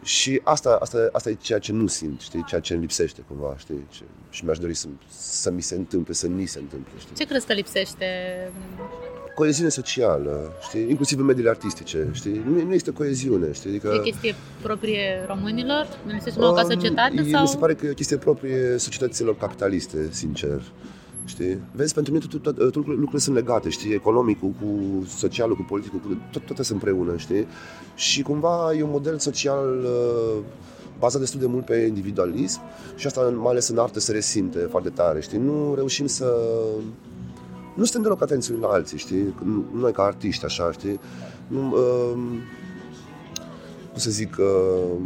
[0.03, 2.43] Și asta, asta, asta e ceea ce nu simt, știi?
[2.47, 3.87] ceea ce îmi lipsește cumva, știi?
[4.29, 4.87] Și mi-aș dori să,
[5.17, 6.91] să mi se întâmple, să ni se întâmple.
[6.99, 7.15] Știi?
[7.15, 8.05] Ce crezi că lipsește
[9.35, 10.89] coeziune socială, știi?
[10.89, 12.41] inclusiv în mediile artistice, știi?
[12.45, 13.69] Nu, nu este coeziune, știi?
[13.69, 15.87] Adică, e chestie proprie românilor?
[16.05, 17.29] Nu este um, ca societate?
[17.31, 17.41] Sau?
[17.41, 20.61] Mi se pare că e o chestie proprie societăților capitaliste, sincer.
[21.25, 21.59] Știi?
[21.71, 23.93] Vezi, pentru mine toate tot, tot, lucrurile sunt legate, știi?
[23.93, 27.47] Economicul cu socialul, cu politicul, cu tot, toate sunt împreună, știi?
[27.95, 30.43] Și cumva e un model social uh,
[30.99, 32.61] bazat destul de mult pe individualism
[32.95, 35.37] și asta mai ales în artă se resimte foarte tare, știi?
[35.37, 36.35] Nu reușim să
[37.75, 39.35] nu suntem deloc atenți la alții, știi?
[39.73, 40.99] Noi ca artiști, așa, știi?
[41.47, 42.13] Nu, uh,
[43.89, 45.01] cum să zic, uh,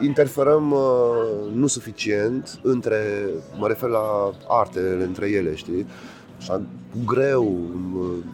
[0.00, 3.28] interferăm uh, nu suficient între,
[3.58, 5.86] mă refer la artele între ele, știi?
[6.38, 7.44] Așa, cu greu,
[7.94, 8.24] uh,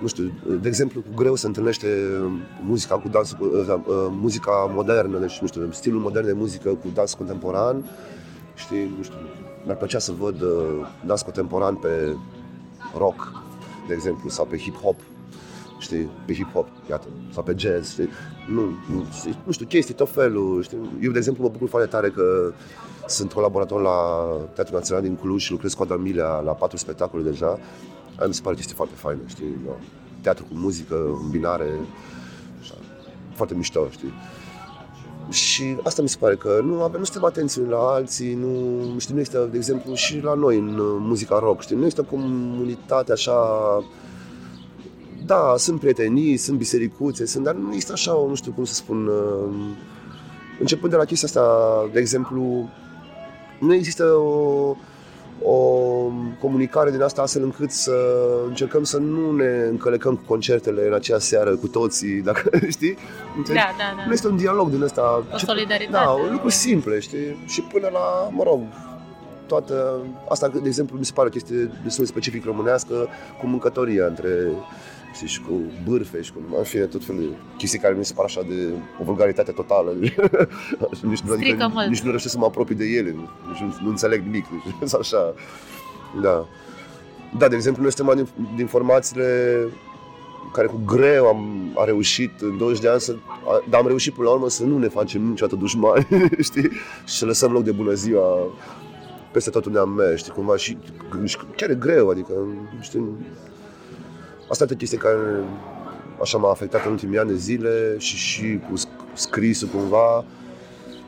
[0.00, 1.88] nu știu, de exemplu, cu greu se întâlnește
[2.62, 6.86] muzica cu dans, uh, uh, muzica modernă, deci, nu știu, stilul modern de muzică cu
[6.94, 7.84] dans contemporan,
[8.54, 9.16] știi, nu știu,
[9.64, 12.16] mi-ar plăcea să văd uh, dans contemporan pe
[12.98, 13.44] rock,
[13.88, 15.15] de exemplu, sau pe hip-hop,
[15.86, 18.08] știi, pe hip-hop, iată, sau pe jazz, știi,
[18.48, 19.06] nu, nu,
[19.44, 20.78] nu știu, chestii, tot felul, știi.
[21.02, 22.52] Eu, de exemplu, mă bucur foarte tare că
[23.06, 23.98] sunt colaborator la
[24.54, 27.58] Teatrul Național din Cluj și lucrez cu Adamilia la patru spectacole deja
[28.18, 29.56] Aia mi se pare chestie foarte faină, știi?
[29.66, 29.72] Da.
[30.20, 31.80] Teatru cu muzică, îmbinare,
[32.60, 32.74] așa,
[33.34, 34.12] foarte mișto, știi?
[35.30, 39.14] Și asta mi se pare că nu avem, nu suntem atenți la alții, nu, știi,
[39.14, 43.12] nu există, de exemplu, și la noi în uh, muzica rock, știi, nu există comunitate
[43.12, 43.32] așa
[45.26, 49.06] da, sunt prietenii, sunt bisericuțe, sunt, dar nu există așa, nu știu cum să spun,
[49.06, 49.54] uh,
[50.60, 52.68] începând de la chestia asta, de exemplu,
[53.60, 54.76] nu există o,
[55.42, 55.56] o
[56.40, 57.94] comunicare din asta astfel încât să
[58.48, 62.96] încercăm să nu ne încălecăm cu concertele în aceea seară cu toții, dacă știi?
[63.46, 64.06] Da, da, da.
[64.06, 65.24] Nu este un dialog din ăsta.
[65.34, 65.90] O solidaritate.
[65.90, 67.44] Da, lucruri simple, știi?
[67.46, 68.60] Și până la, mă rog,
[69.46, 69.98] toată...
[70.28, 73.08] Asta, de exemplu, mi se pare o chestie destul de specific românească
[73.40, 74.52] cu mâncătoria între
[75.16, 78.12] știi, și cu bârfe și cu, în fine, tot felul de chestii care mi se
[78.14, 79.90] par așa de o vulgaritate totală.
[80.00, 81.86] nici, nu, adică, mult.
[81.88, 83.10] nici nu reușesc să mă apropii de ele,
[83.48, 84.44] nici nu, nu înțeleg nimic,
[84.80, 85.34] deci, așa,
[86.22, 86.46] da.
[87.38, 89.58] Da, de exemplu, noi suntem din, din formațiile
[90.52, 94.14] care cu greu am a reușit în 20 de ani să, a, dar am reușit
[94.14, 96.06] până la urmă să nu ne facem niciodată dușmani,
[96.48, 96.70] știi?
[97.04, 98.52] Și să lăsăm loc de bună ziua
[99.32, 100.78] peste tot unde am mers, știi, cumva și,
[101.24, 102.32] și chiar e greu, adică,
[102.80, 103.04] știi,
[104.48, 105.16] Asta e o chestie care
[106.22, 108.74] așa m-a afectat în ultimii ani de zile și și cu
[109.12, 110.24] scrisul cumva.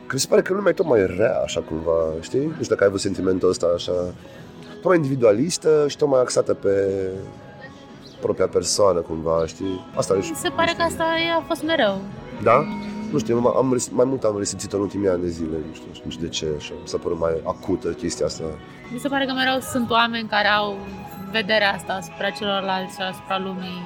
[0.07, 2.45] Că mi se pare că lumea e tot mai rea, așa cumva, știi?
[2.45, 3.93] Nu știu dacă ai avut sentimentul ăsta așa,
[4.75, 7.01] tot mai individualistă și tot mai axată pe
[8.21, 9.91] propria persoană, cumva, știi?
[9.97, 11.05] Asta Mi se pare că asta
[11.39, 12.01] a fost mereu.
[12.43, 12.65] Da?
[13.13, 16.11] Nu știu, am, mai mult am resimțit în ultimii ani de zile, nu știu, nu
[16.11, 18.45] știu de ce, așa, mi s-a părut mai acută chestia asta.
[18.93, 20.77] Mi se pare că mereu sunt oameni care au
[21.31, 23.83] vederea asta asupra celorlalți și asupra lumii.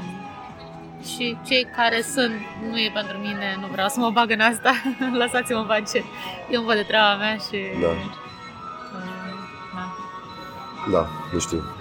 [1.15, 2.33] Și cei care sunt,
[2.71, 4.73] nu e pentru mine, nu vreau să mă bag în asta,
[5.21, 6.05] lăsați-mă în pace.
[6.51, 7.59] Eu îmi văd de treaba mea și...
[7.81, 7.87] Da.
[7.87, 7.95] Uh,
[9.75, 9.95] da.
[10.93, 11.63] Da, nu știu.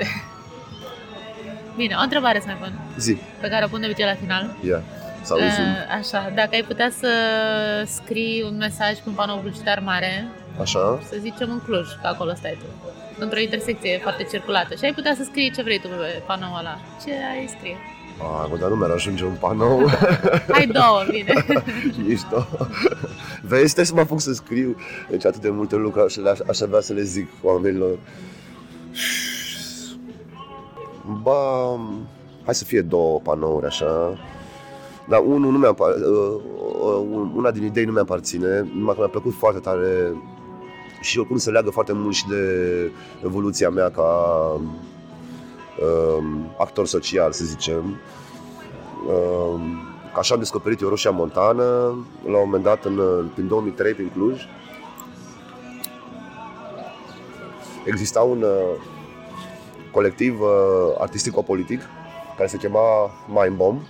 [1.78, 2.72] Bine, o întrebare să mai pun.
[2.97, 3.18] Zi.
[3.41, 4.55] Pe care o pun de obicei la final.
[4.64, 4.82] Yeah.
[5.22, 5.43] Sau uh,
[5.97, 7.09] Așa, dacă ai putea să
[7.86, 10.28] scrii un mesaj pe un panou publicitar mare,
[10.62, 10.99] Așa.
[11.09, 15.16] să zicem în Cluj, că acolo stai tu într-o intersecție foarte circulată și ai putea
[15.16, 16.80] să scrii ce vrei tu pe panoul ăla.
[17.05, 17.78] Ce ai scrie?
[18.18, 19.89] Ah, dar nu mi-ar ajunge un panou.
[20.55, 21.45] Hai două, bine.
[22.14, 22.68] Ești două.
[23.41, 24.76] Vezi, stai să mă apuc să scriu.
[25.09, 27.97] Deci atât de multe lucruri aș, aș avea să le zic oamenilor.
[31.22, 31.80] Ba,
[32.45, 34.20] hai să fie două panouri așa.
[35.07, 36.41] Dar unul nu mi-a, uh,
[36.82, 40.14] uh, una din idei nu mi-aparține, numai că mi-a plăcut foarte tare
[41.01, 42.91] și oricum se leagă foarte mult și de
[43.23, 44.11] evoluția mea ca
[45.79, 47.99] um, actor social, să zicem.
[49.07, 49.61] Um,
[50.15, 51.63] așa am descoperit eu Roșia Montană,
[52.25, 54.41] la un moment dat, în, prin 2003, prin Cluj.
[57.85, 58.81] Exista un uh,
[59.91, 60.47] colectiv uh,
[60.97, 61.81] artistico-politic
[62.37, 63.81] care se chema Mind Bomb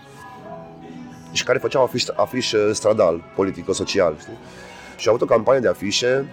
[1.32, 4.16] și care făcea afiș, afiș stradal, politico-social.
[4.20, 4.38] Știi?
[4.98, 6.26] Și au avut o campanie de afișe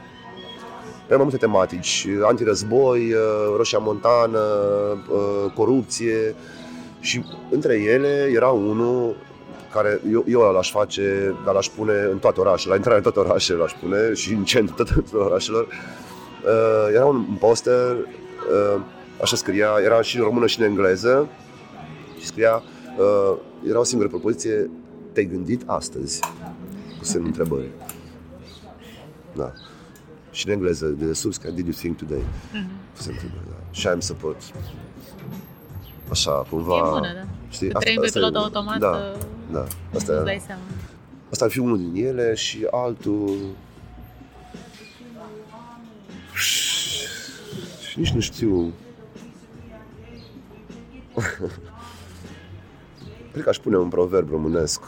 [1.09, 6.35] pe mai multe tematici, antirăzboi, uh, Roșia Montană, uh, corupție
[7.01, 9.17] și între ele era unul
[9.73, 13.29] care eu, eu l-aș face, dar l-aș pune în toate orașele, la intrarea în toate
[13.29, 15.67] orașele l-aș pune și în centru tuturor orașelor.
[15.67, 18.81] Uh, era un poster, uh,
[19.23, 21.29] așa scria, era și în română și în engleză
[22.19, 22.63] și scria,
[22.99, 23.37] uh,
[23.69, 24.71] era o singură propoziție,
[25.13, 26.21] te-ai gândit astăzi?
[26.99, 27.73] Cu semnul întrebării.
[29.33, 29.53] Da
[30.39, 32.23] și în engleză, de sus, ca did you think today?
[32.23, 32.93] Mm-hmm.
[32.93, 33.57] Se întâmplă, da.
[33.71, 34.37] Și am să pot
[36.11, 36.77] așa, cumva...
[36.77, 37.27] E bună, da.
[37.49, 37.73] Știi?
[37.73, 39.17] Asta, asta pe pilot automat, da,
[39.53, 39.67] da.
[39.95, 40.63] Asta, îți dai seama.
[41.31, 43.37] Asta ar fi unul din ele și altul...
[47.89, 48.73] Și nici nu știu...
[53.33, 54.83] Cred că aș pune un proverb românesc.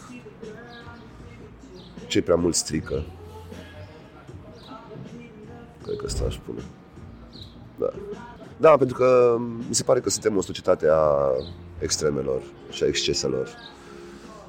[2.06, 3.04] Ce prea mult strică.
[5.82, 6.60] Cred că asta aș spune.
[7.78, 7.90] Da.
[8.56, 9.36] Da, pentru că
[9.68, 11.30] mi se pare că suntem o societate a
[11.78, 13.48] extremelor și a exceselor.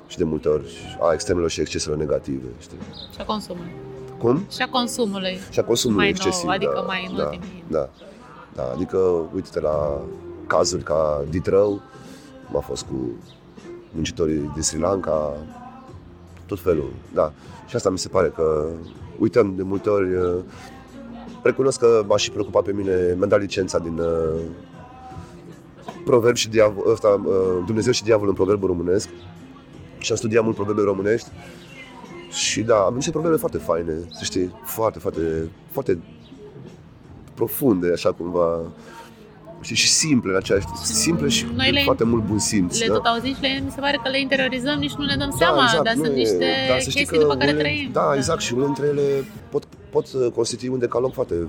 [0.07, 2.77] Și de multe ori a extremelor și exceselor negative, știi?
[3.13, 3.71] Și a consumului.
[4.17, 4.45] Cum?
[4.51, 5.39] Și a consumului.
[5.49, 7.63] Și a consumului mai excesiv, nou, adică da, mai în da, ultimii.
[7.67, 7.89] Da,
[8.55, 8.97] da, adică
[9.33, 10.01] uite-te la
[10.47, 11.81] cazuri ca Ditrău,
[12.47, 13.09] cum a fost cu
[13.91, 15.33] muncitorii din Sri Lanka,
[16.45, 17.31] tot felul, da.
[17.67, 18.67] Și asta mi se pare că
[19.19, 20.09] uităm de multe ori
[21.43, 24.41] Recunosc că m-a și preocupat pe mine, mi-am dat licența din uh,
[26.05, 27.33] proverb și diavol, ăsta, uh,
[27.65, 29.09] Dumnezeu și diavolul în proverbul românesc
[29.97, 31.27] și am studiat mult proverbe românești
[32.31, 35.99] și da, am niște probleme foarte faine, să știi, foarte, foarte, foarte
[37.33, 38.59] profunde, așa cumva.
[39.61, 40.77] știi, și simple în același timp.
[40.77, 42.79] Simple și Noi le- foarte mult bun simț.
[42.79, 42.93] Le da?
[42.93, 45.35] tot auzim și le, mi se pare că le interiorizăm, nici nu ne dăm Da,
[45.37, 47.63] seama, exact, dar nu sunt e- niște dar să știi chestii că după care unele-
[47.63, 47.89] trăim.
[47.91, 51.47] Da, exact, și unele dintre ele pot, pot uh, constitui un decalog foarte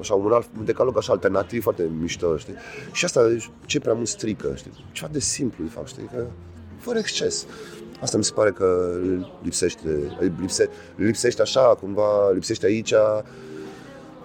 [0.00, 2.54] așa, un, alt, un decalog așa alternativ, foarte mișto, știi?
[2.92, 3.36] Și asta
[3.66, 4.84] ce prea mult strică, știi?
[4.92, 6.10] Ceva de simplu, de fapt, știi?
[6.14, 6.24] Că,
[6.78, 7.46] fără exces.
[8.00, 8.98] Asta mi se pare că
[9.42, 12.94] lipsește, lipse, lipsește așa, cumva, lipsește aici,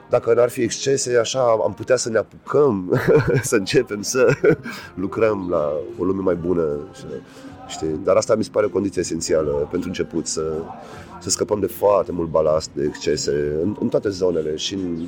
[0.10, 3.02] dacă n-ar fi excese, așa am putea să ne apucăm,
[3.42, 4.28] să începem să
[4.96, 6.88] lucrăm la o lume mai bună.
[6.94, 7.06] Și,
[7.68, 8.00] știi?
[8.04, 10.64] Dar asta mi se pare o condiție esențială pentru început, să,
[11.22, 15.08] să scăpăm de foarte mult balast, de excese, în, în toate zonele, și în,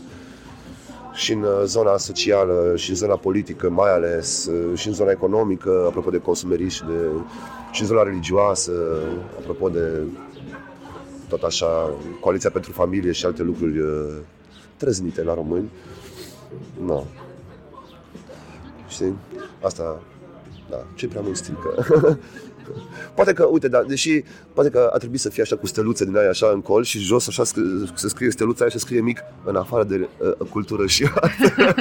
[1.13, 5.11] și în uh, zona socială, și în zona politică mai ales, uh, și în zona
[5.11, 7.07] economică, apropo de consumerism, și, de,
[7.71, 8.71] și în zona religioasă,
[9.39, 10.01] apropo de
[11.27, 14.13] tot așa, Coaliția pentru Familie și alte lucruri uh,
[14.77, 15.69] trăznite la români.
[16.85, 17.05] Nu.
[18.87, 19.15] Știi?
[19.61, 20.01] Asta,
[20.69, 21.75] da, ce prea mult strică.
[23.15, 26.17] poate că, uite, da, deși poate că ar trebui să fie așa cu steluțe din
[26.17, 29.01] aia așa în col și jos așa sc- să scrie steluța aia și să scrie
[29.01, 30.07] mic în afară de
[30.39, 31.75] uh, cultură și artă.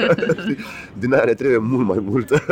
[0.99, 2.29] din aia ne trebuie mult mai mult.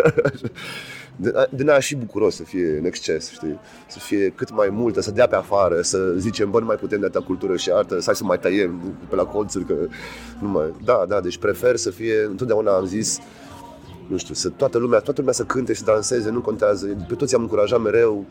[1.16, 3.60] din, aia- din aia și bucuros să fie în exces, știi?
[3.88, 7.00] Să fie cât mai multă, să dea pe afară, să zicem, bă, nu mai putem
[7.00, 9.74] de atâta cultură și artă, să hai să mai tăiem pe la colțuri, că
[10.40, 10.74] nu mai...
[10.84, 13.20] Da, da, deci prefer să fie, întotdeauna am zis,
[14.12, 17.16] nu știu, să toată lumea, toată lumea să cânte și să danseze, nu contează, pe
[17.16, 18.26] toți am încurajat mereu,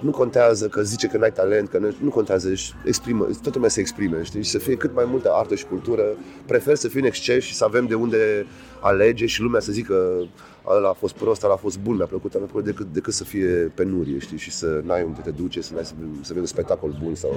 [0.00, 3.68] nu contează că zice că n-ai talent, că nu, nu contează, își exprimă, toată lumea
[3.68, 6.02] să exprime, știi, și să fie cât mai multă artă și cultură,
[6.46, 8.46] prefer să fie în exces și să avem de unde
[8.80, 10.28] alege și lumea să zică
[10.66, 12.64] ăla a fost prost, ăla a fost bun, mi-a plăcut, mi-a plăcut.
[12.64, 15.92] Decât, decât să fie penurie, știi, și să n-ai unde te duce, să, n-ai să,
[16.20, 17.34] să vezi un spectacol bun sau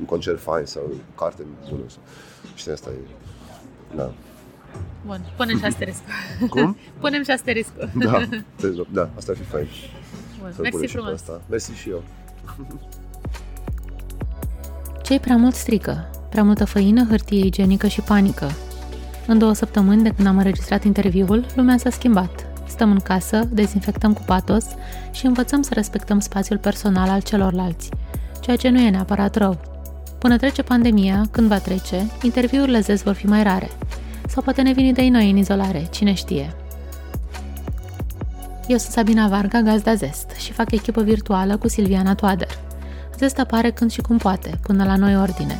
[0.00, 1.82] un concert fain sau o carte bună.
[2.54, 3.08] Știi, asta e,
[3.96, 4.12] da.
[5.06, 6.12] Bun, punem și asteriscul.
[6.54, 6.76] Cum?
[7.00, 7.90] punem și asteriscul.
[7.94, 8.20] Da,
[8.56, 9.66] te rog, da, asta ar fi fain.
[10.40, 11.12] Bun, Să-l punem mersi și pe frumos.
[11.12, 11.40] Asta.
[11.50, 12.02] Mersi și eu.
[15.02, 18.50] Cei prea mult strică, prea multă făină, hârtie igienică și panică.
[19.26, 22.46] În două săptămâni de când am înregistrat interviul, lumea s-a schimbat.
[22.68, 24.64] Stăm în casă, dezinfectăm cu patos
[25.12, 27.90] și învățăm să respectăm spațiul personal al celorlalți,
[28.40, 29.60] ceea ce nu e neapărat rău.
[30.18, 33.70] Până trece pandemia, când va trece, interviurile zez vor fi mai rare.
[34.28, 36.54] Sau poate ne vin idei noi în izolare, cine știe.
[38.66, 42.58] Eu sunt Sabina Varga, gazda Zest, și fac echipă virtuală cu Silviana Toader.
[43.18, 45.58] Zest apare când și cum poate, până la noi ordine.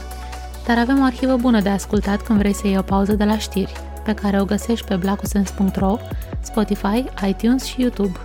[0.67, 3.39] Dar avem o arhivă bună de ascultat când vrei să iei o pauză de la
[3.39, 3.73] știri,
[4.05, 5.99] pe care o găsești pe blacusens.ro,
[6.41, 8.19] Spotify, iTunes și YouTube.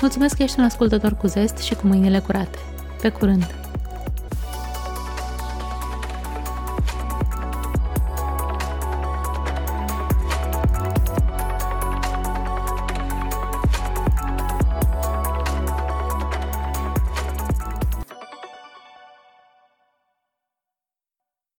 [0.00, 2.58] Mulțumesc că ești un ascultător cu zest și cu mâinile curate.
[3.00, 3.63] Pe curând!